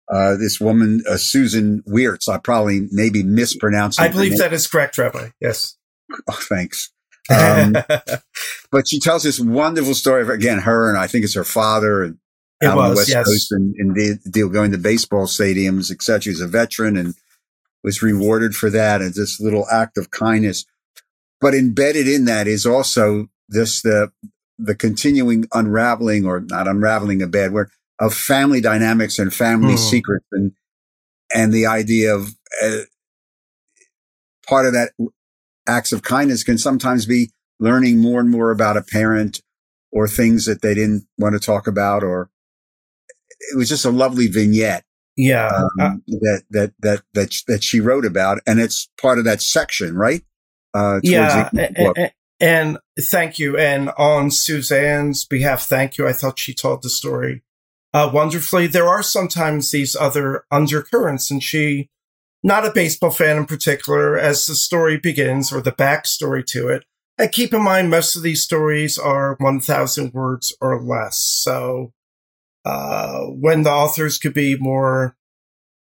uh, 0.10 0.38
this 0.38 0.60
woman, 0.60 1.04
uh, 1.10 1.18
Susan 1.18 1.84
Weerts. 1.86 2.30
I 2.30 2.38
probably 2.38 2.88
maybe 2.92 3.24
mispronounced. 3.24 4.00
I 4.00 4.08
believe 4.08 4.38
that 4.38 4.54
is 4.54 4.68
correct, 4.68 4.98
Rabbi. 4.98 5.30
Yes. 5.40 5.76
Oh, 6.30 6.40
thanks. 6.40 6.94
Um, 7.30 7.76
but 8.72 8.88
she 8.88 9.02
tells 9.02 9.24
this 9.24 9.42
wonderful 9.42 9.94
story 9.94 10.22
of 10.22 10.30
again 10.30 10.60
her 10.60 10.90
and 10.90 10.98
I 10.98 11.08
think 11.08 11.26
it's 11.26 11.36
her 11.36 11.44
father 11.44 12.02
and 12.02 12.18
it 12.62 12.68
out 12.68 12.78
was, 12.78 12.84
on 12.84 12.90
the 12.92 12.96
West 12.96 13.10
yes. 13.10 13.26
Coast 13.26 13.52
and, 13.52 13.76
and 13.78 13.94
the 13.94 14.32
deal 14.32 14.48
going 14.48 14.72
to 14.72 14.78
baseball 14.78 15.26
stadiums, 15.26 15.92
etc. 15.92 16.22
She's 16.22 16.40
a 16.40 16.48
veteran 16.48 16.96
and 16.96 17.14
was 17.84 18.02
rewarded 18.02 18.56
for 18.56 18.70
that 18.70 19.02
and 19.02 19.14
this 19.14 19.40
little 19.40 19.66
act 19.72 19.98
of 19.98 20.12
kindness. 20.12 20.66
But 21.40 21.54
embedded 21.54 22.08
in 22.08 22.26
that 22.26 22.48
is 22.48 22.66
also 22.66 23.28
this 23.48 23.82
the 23.82 24.12
the 24.58 24.76
continuing 24.76 25.46
unraveling 25.54 26.26
or 26.26 26.42
not 26.42 26.68
unraveling 26.68 27.22
a 27.22 27.28
bad 27.28 27.54
word 27.54 27.70
of 28.00 28.14
family 28.14 28.62
dynamics 28.62 29.20
and 29.20 29.34
family 29.34 29.76
mm. 29.76 29.78
secrets 29.78 30.26
and 30.32 30.52
and 31.34 31.54
the 31.54 31.66
idea 31.66 32.16
of 32.16 32.36
uh, 32.64 32.80
part 34.48 34.66
of 34.66 34.74
that 34.74 34.92
acts 35.68 35.92
of 35.92 36.02
kindness 36.02 36.44
can 36.44 36.58
sometimes 36.58 37.06
be 37.06 37.30
learning 37.60 38.00
more 38.00 38.20
and 38.20 38.30
more 38.30 38.52
about 38.52 38.78
a 38.78 38.82
parent 38.82 39.42
or 39.92 40.08
things 40.08 40.46
that 40.46 40.62
they 40.62 40.74
didn't 40.74 41.06
want 41.18 41.34
to 41.34 41.40
talk 41.40 41.68
about 41.68 42.04
or 42.04 42.30
it 43.52 43.58
was 43.58 43.70
just 43.70 43.86
a 43.86 43.92
lovely 43.92 44.28
vignette 44.28 44.84
yeah 45.18 45.48
um, 45.82 46.04
that, 46.08 46.44
that 46.50 46.74
that 46.80 47.04
that 47.14 47.34
that 47.48 47.64
she 47.64 47.80
wrote 47.80 48.06
about 48.06 48.40
and 48.48 48.60
it's 48.60 48.90
part 49.02 49.18
of 49.18 49.26
that 49.26 49.42
section 49.42 49.96
right 49.96 50.22
uh 50.74 51.00
yeah 51.04 51.50
and, 51.58 52.12
and, 52.40 52.78
thank 53.12 53.40
you 53.40 53.58
and 53.58 53.90
on 53.98 54.30
suzanne's 54.30 55.26
behalf 55.26 55.64
thank 55.64 55.98
you 55.98 56.08
i 56.08 56.14
thought 56.14 56.38
she 56.38 56.54
told 56.54 56.84
the 56.84 56.90
story 56.90 57.42
uh, 57.94 58.10
wonderfully. 58.14 58.68
There 58.68 58.88
are 58.88 59.02
sometimes 59.02 59.72
these 59.72 59.96
other 59.96 60.46
undercurrents, 60.52 61.32
and 61.32 61.42
she, 61.42 61.90
not 62.44 62.66
a 62.66 62.72
baseball 62.72 63.12
fan 63.12 63.38
in 63.38 63.46
particular, 63.46 64.18
as 64.18 64.46
the 64.46 64.56
story 64.56 64.98
begins 64.98 65.52
or 65.52 65.62
the 65.62 65.72
backstory 65.72 66.46
to 66.48 66.68
it. 66.68 66.84
And 67.18 67.32
keep 67.32 67.54
in 67.54 67.64
mind, 67.64 67.90
most 67.90 68.16
of 68.16 68.22
these 68.22 68.44
stories 68.44 68.98
are 68.98 69.36
1,000 69.40 70.14
words 70.14 70.56
or 70.62 70.80
less. 70.80 71.18
So, 71.20 71.94
uh, 72.68 73.22
when 73.28 73.64
the 73.64 73.72
authors 73.72 74.18
could 74.18 74.34
be 74.34 74.58
more, 74.58 75.16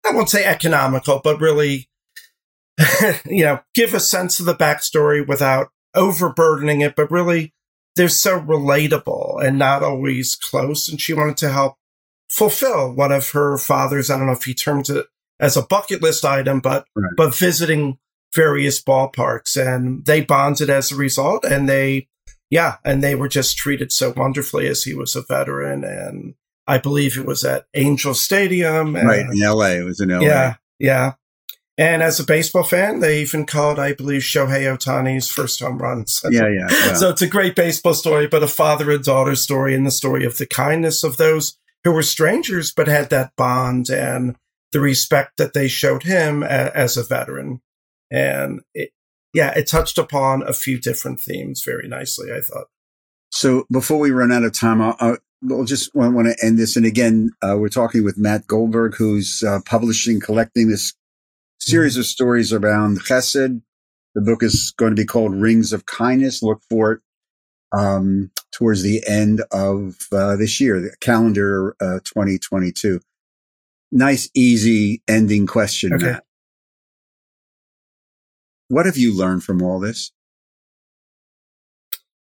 I 0.04 0.12
won't 0.12 0.30
say 0.30 0.44
economical, 0.44 1.20
but 1.22 1.40
really, 1.40 1.88
you 3.26 3.44
know, 3.44 3.60
give 3.74 3.92
a 3.92 4.00
sense 4.00 4.38
of 4.38 4.46
the 4.46 4.54
backstory 4.54 5.26
without 5.26 5.68
overburdening 5.94 6.82
it, 6.82 6.94
but 6.94 7.10
really, 7.10 7.52
they're 7.96 8.08
so 8.08 8.38
relatable 8.38 9.44
and 9.44 9.58
not 9.58 9.82
always 9.82 10.36
close. 10.36 10.88
And 10.88 11.00
she 11.00 11.14
wanted 11.14 11.38
to 11.38 11.50
help 11.50 11.76
fulfill 12.28 12.92
one 12.92 13.10
of 13.10 13.30
her 13.30 13.58
father's, 13.58 14.10
I 14.10 14.18
don't 14.18 14.26
know 14.26 14.32
if 14.32 14.44
he 14.44 14.54
termed 14.54 14.88
it 14.88 15.06
as 15.40 15.56
a 15.56 15.62
bucket 15.62 16.02
list 16.02 16.24
item, 16.24 16.60
but 16.60 16.86
right. 16.94 17.10
but 17.16 17.34
visiting 17.34 17.98
various 18.34 18.82
ballparks, 18.82 19.56
and 19.56 20.04
they 20.04 20.20
bonded 20.20 20.70
as 20.70 20.92
a 20.92 20.96
result, 20.96 21.44
and 21.44 21.68
they 21.68 22.08
yeah, 22.50 22.76
and 22.84 23.02
they 23.02 23.14
were 23.14 23.28
just 23.28 23.56
treated 23.56 23.92
so 23.92 24.12
wonderfully 24.16 24.68
as 24.68 24.84
he 24.84 24.94
was 24.94 25.16
a 25.16 25.22
veteran, 25.22 25.82
and 25.82 26.34
I 26.66 26.78
believe 26.78 27.16
it 27.16 27.26
was 27.26 27.44
at 27.44 27.66
Angel 27.74 28.14
Stadium, 28.14 28.96
and, 28.96 29.08
right 29.08 29.20
in 29.20 29.42
L.A. 29.42 29.78
It 29.78 29.84
was 29.84 30.00
in 30.00 30.10
L.A. 30.10 30.24
Yeah, 30.24 30.54
yeah. 30.78 31.12
And 31.78 32.02
as 32.02 32.18
a 32.18 32.24
baseball 32.24 32.62
fan, 32.62 33.00
they 33.00 33.20
even 33.20 33.44
called, 33.44 33.78
I 33.78 33.92
believe, 33.92 34.22
Shohei 34.22 34.62
Ohtani's 34.62 35.30
first 35.30 35.60
home 35.60 35.78
run. 35.78 36.06
So, 36.06 36.28
yeah, 36.32 36.48
yeah, 36.48 36.68
yeah. 36.70 36.94
So 36.94 37.10
it's 37.10 37.22
a 37.22 37.26
great 37.26 37.54
baseball 37.54 37.94
story, 37.94 38.26
but 38.26 38.42
a 38.42 38.48
father 38.48 38.90
and 38.90 39.04
daughter 39.04 39.36
story, 39.36 39.74
and 39.74 39.86
the 39.86 39.90
story 39.90 40.24
of 40.24 40.38
the 40.38 40.46
kindness 40.46 41.04
of 41.04 41.18
those 41.18 41.58
who 41.84 41.92
were 41.92 42.02
strangers 42.02 42.72
but 42.74 42.88
had 42.88 43.10
that 43.10 43.32
bond 43.36 43.90
and 43.90 44.36
the 44.72 44.80
respect 44.80 45.36
that 45.36 45.52
they 45.52 45.68
showed 45.68 46.02
him 46.02 46.42
a, 46.42 46.46
as 46.74 46.96
a 46.96 47.04
veteran. 47.04 47.60
And 48.10 48.60
it, 48.74 48.90
yeah, 49.32 49.50
it 49.50 49.68
touched 49.68 49.98
upon 49.98 50.42
a 50.42 50.52
few 50.52 50.80
different 50.80 51.20
themes 51.20 51.62
very 51.64 51.86
nicely, 51.88 52.32
I 52.32 52.40
thought. 52.40 52.66
So 53.30 53.66
before 53.70 53.98
we 53.98 54.10
run 54.10 54.32
out 54.32 54.44
of 54.44 54.52
time, 54.52 54.80
I'll, 54.80 54.96
I'll 54.98 55.18
just 55.64 55.94
want, 55.94 56.14
want, 56.14 56.28
to 56.28 56.46
end 56.46 56.58
this. 56.58 56.76
And 56.76 56.86
again, 56.86 57.30
uh, 57.42 57.56
we're 57.58 57.68
talking 57.68 58.04
with 58.04 58.18
Matt 58.18 58.46
Goldberg, 58.46 58.94
who's 58.96 59.42
uh, 59.42 59.60
publishing, 59.64 60.20
collecting 60.20 60.68
this 60.68 60.92
series 61.60 61.96
of 61.96 62.06
stories 62.06 62.52
around 62.52 63.00
Chesed. 63.00 63.60
The 64.14 64.22
book 64.22 64.42
is 64.42 64.72
going 64.76 64.94
to 64.94 65.00
be 65.00 65.06
called 65.06 65.34
Rings 65.34 65.72
of 65.72 65.86
Kindness. 65.86 66.42
Look 66.42 66.62
for 66.70 66.92
it 66.92 67.00
um, 67.76 68.30
towards 68.52 68.82
the 68.82 69.02
end 69.06 69.42
of 69.52 69.96
uh, 70.12 70.36
this 70.36 70.60
year, 70.60 70.80
the 70.80 70.94
calendar 71.00 71.76
uh, 71.80 72.00
2022. 72.04 73.00
Nice, 73.92 74.28
easy 74.34 75.02
ending 75.08 75.46
question, 75.46 75.92
okay. 75.92 76.12
Matt. 76.12 76.24
What 78.68 78.86
have 78.86 78.96
you 78.96 79.16
learned 79.16 79.44
from 79.44 79.62
all 79.62 79.78
this? 79.78 80.12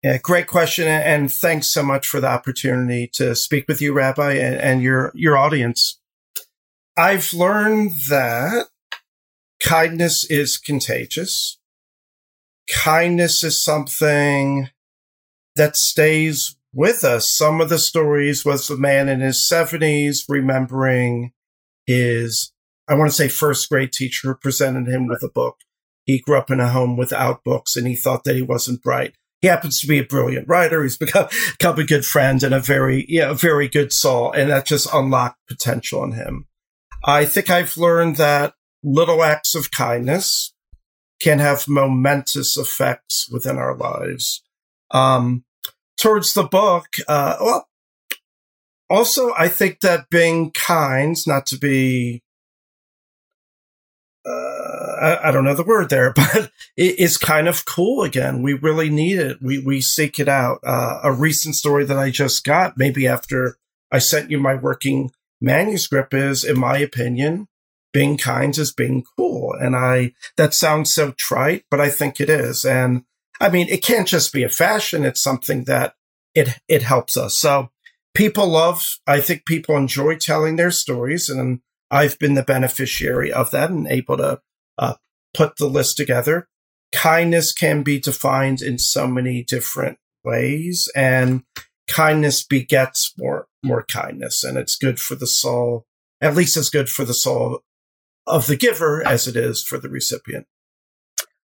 Yeah, 0.01 0.17
great 0.17 0.47
question, 0.47 0.87
and 0.87 1.31
thanks 1.31 1.73
so 1.73 1.83
much 1.83 2.07
for 2.07 2.21
the 2.21 2.27
opportunity 2.27 3.09
to 3.15 3.35
speak 3.35 3.67
with 3.67 3.81
you, 3.81 3.91
Rabbi, 3.91 4.33
and, 4.33 4.55
and 4.55 4.81
your 4.81 5.11
your 5.13 5.37
audience. 5.37 5.99
I've 6.95 7.33
learned 7.33 7.91
that 8.09 8.67
kindness 9.61 10.25
is 10.29 10.57
contagious. 10.57 11.59
Kindness 12.71 13.43
is 13.43 13.63
something 13.63 14.69
that 15.55 15.75
stays 15.75 16.55
with 16.73 17.03
us. 17.03 17.35
Some 17.35 17.59
of 17.59 17.69
the 17.69 17.79
stories 17.79 18.45
was 18.45 18.69
a 18.69 18.77
man 18.77 19.09
in 19.09 19.21
his 19.21 19.47
70s 19.51 20.19
remembering 20.29 21.33
his, 21.85 22.51
I 22.87 22.93
want 22.93 23.09
to 23.09 23.15
say, 23.15 23.27
first 23.27 23.67
grade 23.69 23.91
teacher 23.91 24.35
presented 24.35 24.87
him 24.87 25.07
with 25.07 25.23
a 25.23 25.29
book. 25.29 25.57
He 26.05 26.19
grew 26.19 26.37
up 26.37 26.51
in 26.51 26.59
a 26.59 26.69
home 26.69 26.95
without 26.95 27.43
books 27.43 27.75
and 27.75 27.87
he 27.87 27.95
thought 27.95 28.23
that 28.23 28.35
he 28.35 28.41
wasn't 28.41 28.81
bright. 28.81 29.15
He 29.41 29.47
happens 29.47 29.79
to 29.81 29.87
be 29.87 29.99
a 29.99 30.03
brilliant 30.03 30.47
writer. 30.47 30.83
He's 30.83 30.97
become, 30.97 31.27
become 31.59 31.79
a 31.79 31.85
good 31.85 32.05
friend 32.05 32.43
and 32.43 32.53
a 32.53 32.59
very, 32.59 33.05
yeah, 33.07 33.33
very 33.33 33.67
good 33.67 33.93
soul. 33.93 34.31
And 34.31 34.49
that 34.49 34.65
just 34.65 34.87
unlocked 34.93 35.39
potential 35.47 36.03
in 36.03 36.13
him. 36.13 36.47
I 37.05 37.25
think 37.25 37.49
I've 37.49 37.77
learned 37.77 38.17
that 38.17 38.53
little 38.83 39.23
acts 39.23 39.55
of 39.55 39.71
kindness 39.71 40.53
can 41.21 41.39
have 41.39 41.67
momentous 41.67 42.57
effects 42.57 43.27
within 43.31 43.57
our 43.57 43.75
lives. 43.75 44.43
Um, 44.91 45.43
towards 45.97 46.33
the 46.33 46.43
book, 46.43 46.87
uh, 47.07 47.35
well, 47.39 47.65
also, 48.89 49.33
I 49.37 49.49
think 49.49 49.81
that 49.81 50.09
being 50.09 50.51
kind, 50.51 51.15
not 51.27 51.45
to 51.47 51.57
be, 51.57 52.23
uh, 54.25 54.58
I, 54.79 55.29
I, 55.29 55.31
don't 55.31 55.43
know 55.43 55.55
the 55.55 55.63
word 55.63 55.89
there, 55.89 56.13
but 56.15 56.51
it 56.77 56.99
is 56.99 57.17
kind 57.17 57.47
of 57.47 57.65
cool 57.65 58.03
again. 58.03 58.41
We 58.41 58.53
really 58.53 58.89
need 58.89 59.19
it. 59.19 59.41
We, 59.41 59.59
we 59.59 59.81
seek 59.81 60.19
it 60.19 60.27
out. 60.27 60.59
Uh, 60.63 60.99
a 61.03 61.11
recent 61.11 61.55
story 61.55 61.85
that 61.85 61.97
I 61.97 62.09
just 62.09 62.43
got, 62.43 62.77
maybe 62.77 63.07
after 63.07 63.57
I 63.91 63.99
sent 63.99 64.31
you 64.31 64.39
my 64.39 64.55
working 64.55 65.11
manuscript 65.41 66.13
is, 66.13 66.43
in 66.43 66.59
my 66.59 66.77
opinion, 66.77 67.47
being 67.91 68.17
kind 68.17 68.57
is 68.57 68.71
being 68.71 69.03
cool. 69.17 69.53
And 69.59 69.75
I, 69.75 70.13
that 70.37 70.53
sounds 70.53 70.93
so 70.93 71.11
trite, 71.11 71.65
but 71.71 71.81
I 71.81 71.89
think 71.89 72.19
it 72.19 72.29
is. 72.29 72.65
And 72.65 73.03
I 73.41 73.49
mean, 73.49 73.67
it 73.69 73.83
can't 73.83 74.07
just 74.07 74.31
be 74.33 74.43
a 74.43 74.49
fashion. 74.49 75.05
It's 75.05 75.23
something 75.23 75.63
that 75.63 75.95
it, 76.35 76.59
it 76.67 76.83
helps 76.83 77.17
us. 77.17 77.37
So 77.37 77.71
people 78.13 78.47
love, 78.47 78.83
I 79.07 79.21
think 79.21 79.45
people 79.45 79.75
enjoy 79.75 80.17
telling 80.17 80.55
their 80.55 80.71
stories 80.71 81.29
and 81.29 81.61
I've 81.91 82.19
been 82.19 82.35
the 82.35 82.43
beneficiary 82.43 83.31
of 83.31 83.49
that 83.51 83.71
and 83.71 83.87
able 83.87 84.17
to 84.17 84.41
uh, 84.79 84.95
put 85.33 85.57
the 85.57 85.67
list 85.67 85.97
together. 85.97 86.47
Kindness 86.93 87.53
can 87.53 87.83
be 87.83 87.99
defined 87.99 88.61
in 88.61 88.79
so 88.79 89.07
many 89.07 89.43
different 89.43 89.99
ways 90.23 90.89
and 90.95 91.43
kindness 91.87 92.43
begets 92.43 93.13
more, 93.17 93.47
more 93.63 93.83
kindness 93.83 94.43
and 94.43 94.57
it's 94.57 94.75
good 94.75 94.99
for 94.99 95.15
the 95.15 95.27
soul, 95.27 95.85
at 96.21 96.35
least 96.35 96.57
as 96.57 96.69
good 96.69 96.89
for 96.89 97.05
the 97.05 97.13
soul 97.13 97.59
of 98.25 98.47
the 98.47 98.55
giver 98.55 99.05
as 99.05 99.27
it 99.27 99.35
is 99.35 99.61
for 99.63 99.77
the 99.77 99.89
recipient. 99.89 100.47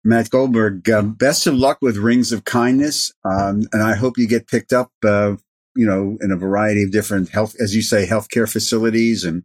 Matt 0.04 0.30
Goldberg, 0.30 0.90
uh, 0.90 1.02
best 1.02 1.46
of 1.46 1.56
luck 1.56 1.80
with 1.82 1.98
Rings 1.98 2.32
of 2.32 2.46
Kindness. 2.46 3.12
Um, 3.26 3.64
and 3.74 3.84
I 3.84 3.96
hope 3.96 4.18
you 4.18 4.28
get 4.28 4.48
picked 4.48 4.72
up, 4.72 4.92
uh, 5.04 5.36
you 5.76 5.86
know, 5.86 6.18
in 6.22 6.32
a 6.32 6.38
variety 6.38 6.84
of 6.84 6.92
different 6.92 7.30
health, 7.30 7.56
as 7.60 7.76
you 7.76 7.82
say, 7.82 8.08
healthcare 8.08 8.50
facilities 8.50 9.24
and 9.26 9.44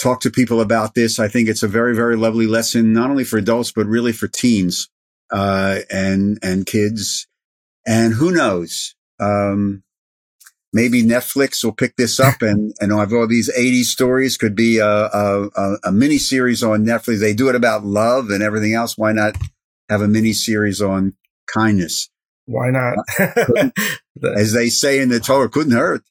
talk 0.00 0.20
to 0.20 0.30
people 0.30 0.60
about 0.60 0.94
this. 0.94 1.18
I 1.18 1.28
think 1.28 1.48
it's 1.48 1.62
a 1.62 1.68
very, 1.68 1.94
very 1.94 2.16
lovely 2.16 2.46
lesson, 2.46 2.92
not 2.92 3.10
only 3.10 3.24
for 3.24 3.38
adults, 3.38 3.72
but 3.72 3.86
really 3.86 4.12
for 4.12 4.28
teens, 4.28 4.88
uh, 5.32 5.80
and, 5.90 6.38
and 6.42 6.66
kids. 6.66 7.26
And 7.86 8.14
who 8.14 8.30
knows? 8.30 8.94
Um, 9.20 9.82
maybe 10.72 11.02
Netflix 11.02 11.64
will 11.64 11.72
pick 11.72 11.96
this 11.96 12.18
up 12.18 12.42
and, 12.42 12.74
and 12.80 12.92
I've 12.92 13.12
all 13.12 13.26
these 13.26 13.50
80 13.56 13.84
stories 13.84 14.36
could 14.36 14.54
be 14.54 14.78
a, 14.78 14.86
a, 14.86 15.76
a 15.84 15.92
mini 15.92 16.18
series 16.18 16.62
on 16.62 16.84
Netflix. 16.84 17.20
They 17.20 17.32
do 17.32 17.48
it 17.48 17.54
about 17.54 17.84
love 17.84 18.28
and 18.30 18.42
everything 18.42 18.74
else. 18.74 18.98
Why 18.98 19.12
not 19.12 19.36
have 19.88 20.02
a 20.02 20.08
mini 20.08 20.32
series 20.32 20.82
on 20.82 21.14
kindness? 21.46 22.10
Why 22.46 22.70
not? 22.70 22.96
As 24.36 24.52
they 24.52 24.68
say 24.68 25.00
in 25.00 25.08
the 25.08 25.20
Torah, 25.20 25.48
couldn't 25.48 25.72
hurt. 25.72 26.02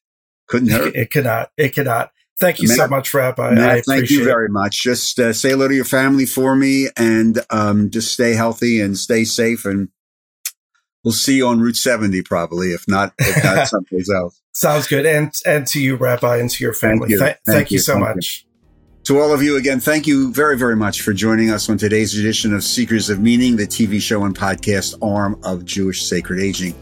Couldn't 0.48 0.69
hurt. 0.72 0.96
It 0.96 1.12
cannot. 1.12 1.52
It 1.58 1.76
cannot. 1.76 2.12
Thank 2.43 2.62
you 2.62 2.67
Matt, 2.67 2.77
so 2.77 2.88
much, 2.88 3.13
Rabbi. 3.13 3.53
Matt, 3.53 3.86
thank 3.86 4.10
you 4.10 4.25
very 4.25 4.49
much. 4.49 4.84
Just 4.84 5.17
uh, 5.17 5.32
say 5.32 5.51
hello 5.51 5.69
to 5.69 5.73
your 5.73 5.86
family 5.86 6.25
for 6.25 6.56
me 6.56 6.89
and 6.97 7.39
um, 7.49 7.89
just 7.89 8.12
stay 8.12 8.34
healthy 8.34 8.82
and 8.82 8.97
stay 8.97 9.23
safe. 9.23 9.63
And 9.63 9.88
we'll 11.06 11.13
see 11.13 11.38
you 11.38 11.47
on 11.47 11.62
Route 11.62 11.77
70 11.77 12.21
probably, 12.23 12.73
if 12.73 12.86
not, 12.86 13.13
if 13.17 13.43
not 13.43 13.67
someplace 13.69 14.12
else. 14.12 14.41
Sounds 14.51 14.88
good. 14.88 15.06
And 15.06 15.34
and 15.45 15.65
to 15.67 15.82
you, 15.82 15.95
Rabbi, 15.95 16.38
and 16.38 16.49
to 16.49 16.63
your 16.63 16.73
family. 16.73 17.10
Thank 17.10 17.12
you, 17.12 17.19
Th- 17.19 17.38
thank 17.45 17.58
thank 17.58 17.71
you 17.71 17.79
so 17.79 17.93
thank 17.93 18.15
much. 18.15 18.45
You. 18.45 18.53
To 19.06 19.20
all 19.20 19.34
of 19.34 19.44
you 19.44 19.58
again, 19.58 19.82
thank 19.82 20.08
you 20.08 20.32
very, 20.32 20.58
very 20.58 20.78
much 20.78 21.02
for 21.02 21.12
joining 21.12 21.52
us 21.52 21.70
on 21.70 21.78
today's 21.78 22.18
edition 22.18 22.54
of 22.54 22.63
Seekers 22.63 23.10
of 23.10 23.20
Meaning, 23.20 23.58
the 23.58 23.68
TV 23.68 24.00
show 24.00 24.24
and 24.24 24.34
podcast 24.34 24.96
arm 25.02 25.38
of 25.44 25.66
Jewish 25.66 26.06
Sacred 26.06 26.42
Aging. 26.42 26.74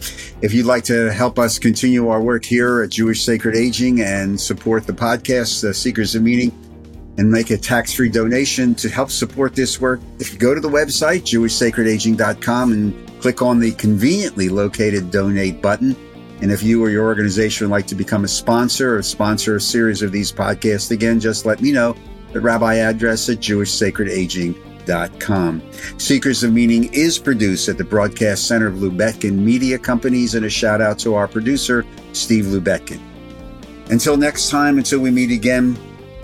If 0.44 0.54
you'd 0.54 0.68
like 0.68 0.84
to 0.84 1.12
help 1.12 1.40
us 1.40 1.58
continue 1.58 2.10
our 2.10 2.22
work 2.22 2.46
here 2.46 2.84
at 2.84 2.92
Jewish 2.92 3.24
Sacred 3.24 3.56
Aging 3.56 4.02
and 4.02 4.40
support 4.40 4.86
the 4.86 4.94
podcast, 4.94 5.68
uh, 5.68 5.74
Seekers 5.74 6.14
of 6.14 6.22
Meaning, 6.22 6.52
and 7.18 7.32
make 7.32 7.50
a 7.50 7.58
tax-free 7.58 8.10
donation 8.10 8.76
to 8.76 8.88
help 8.88 9.10
support 9.10 9.56
this 9.56 9.82
work, 9.82 10.00
if 10.20 10.32
you 10.32 10.38
go 10.38 10.54
to 10.54 10.62
the 10.62 10.70
website, 10.70 11.22
jewishsacredaging.com 11.22 12.72
and 12.72 13.20
click 13.20 13.42
on 13.42 13.60
the 13.60 13.72
conveniently 13.72 14.48
located 14.48 15.10
donate 15.10 15.60
button, 15.60 15.96
and 16.42 16.52
if 16.52 16.62
you 16.62 16.84
or 16.84 16.92
your 16.92 17.06
organization 17.06 17.68
would 17.68 17.72
like 17.72 17.88
to 17.88 17.96
become 17.96 18.26
a 18.26 18.28
sponsor 18.28 18.96
or 18.96 19.02
sponsor 19.02 19.56
a 19.56 19.62
series 19.62 20.04
of 20.04 20.12
these 20.12 20.32
podcasts, 20.32 20.92
again, 20.92 21.20
just 21.20 21.48
let 21.48 21.62
me 21.62 21.72
know. 21.72 21.96
The 22.34 22.41
rabbi 22.41 22.76
address 22.76 23.28
at 23.30 23.39
jewishsacredaging.com. 23.39 25.62
Seekers 25.98 26.44
of 26.44 26.54
Meaning 26.54 26.94
is 26.94 27.17
produced 27.20 27.70
at 27.70 27.78
the 27.78 27.84
Broadcast 27.84 28.48
Center 28.48 28.67
of 28.67 28.76
Lubetkin 28.76 29.34
Media 29.34 29.78
Companies, 29.78 30.36
and 30.36 30.46
a 30.46 30.50
shout 30.50 30.80
out 30.82 30.98
to 31.00 31.15
our 31.15 31.28
producer, 31.28 31.86
Steve 32.13 32.46
Lubetkin. 32.46 33.02
Until 33.89 34.15
next 34.15 34.50
time, 34.50 34.78
until 34.78 35.00
we 35.00 35.12
meet 35.12 35.32
again, 35.32 35.78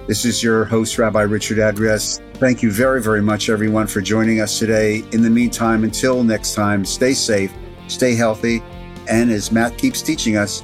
this 0.07 0.23
is 0.23 0.41
your 0.41 0.63
host, 0.63 0.97
Rabbi 0.97 1.23
Richard 1.23 1.59
Address. 1.59 2.21
Thank 2.35 2.63
you 2.63 2.71
very, 2.71 3.01
very 3.01 3.21
much, 3.21 3.49
everyone, 3.49 3.87
for 3.87 3.99
joining 3.99 4.39
us 4.39 4.57
today. 4.57 5.03
In 5.11 5.21
the 5.21 5.29
meantime, 5.29 5.83
until 5.83 6.23
next 6.23 6.53
time, 6.53 6.85
stay 6.85 7.13
safe, 7.13 7.51
stay 7.89 8.15
healthy, 8.15 8.63
and 9.09 9.29
as 9.29 9.51
Matt 9.51 9.77
keeps 9.77 10.01
teaching 10.01 10.37
us, 10.37 10.63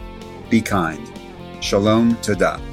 be 0.49 0.61
kind. 0.61 1.11
Shalom 1.61 2.15
Tada. 2.15 2.72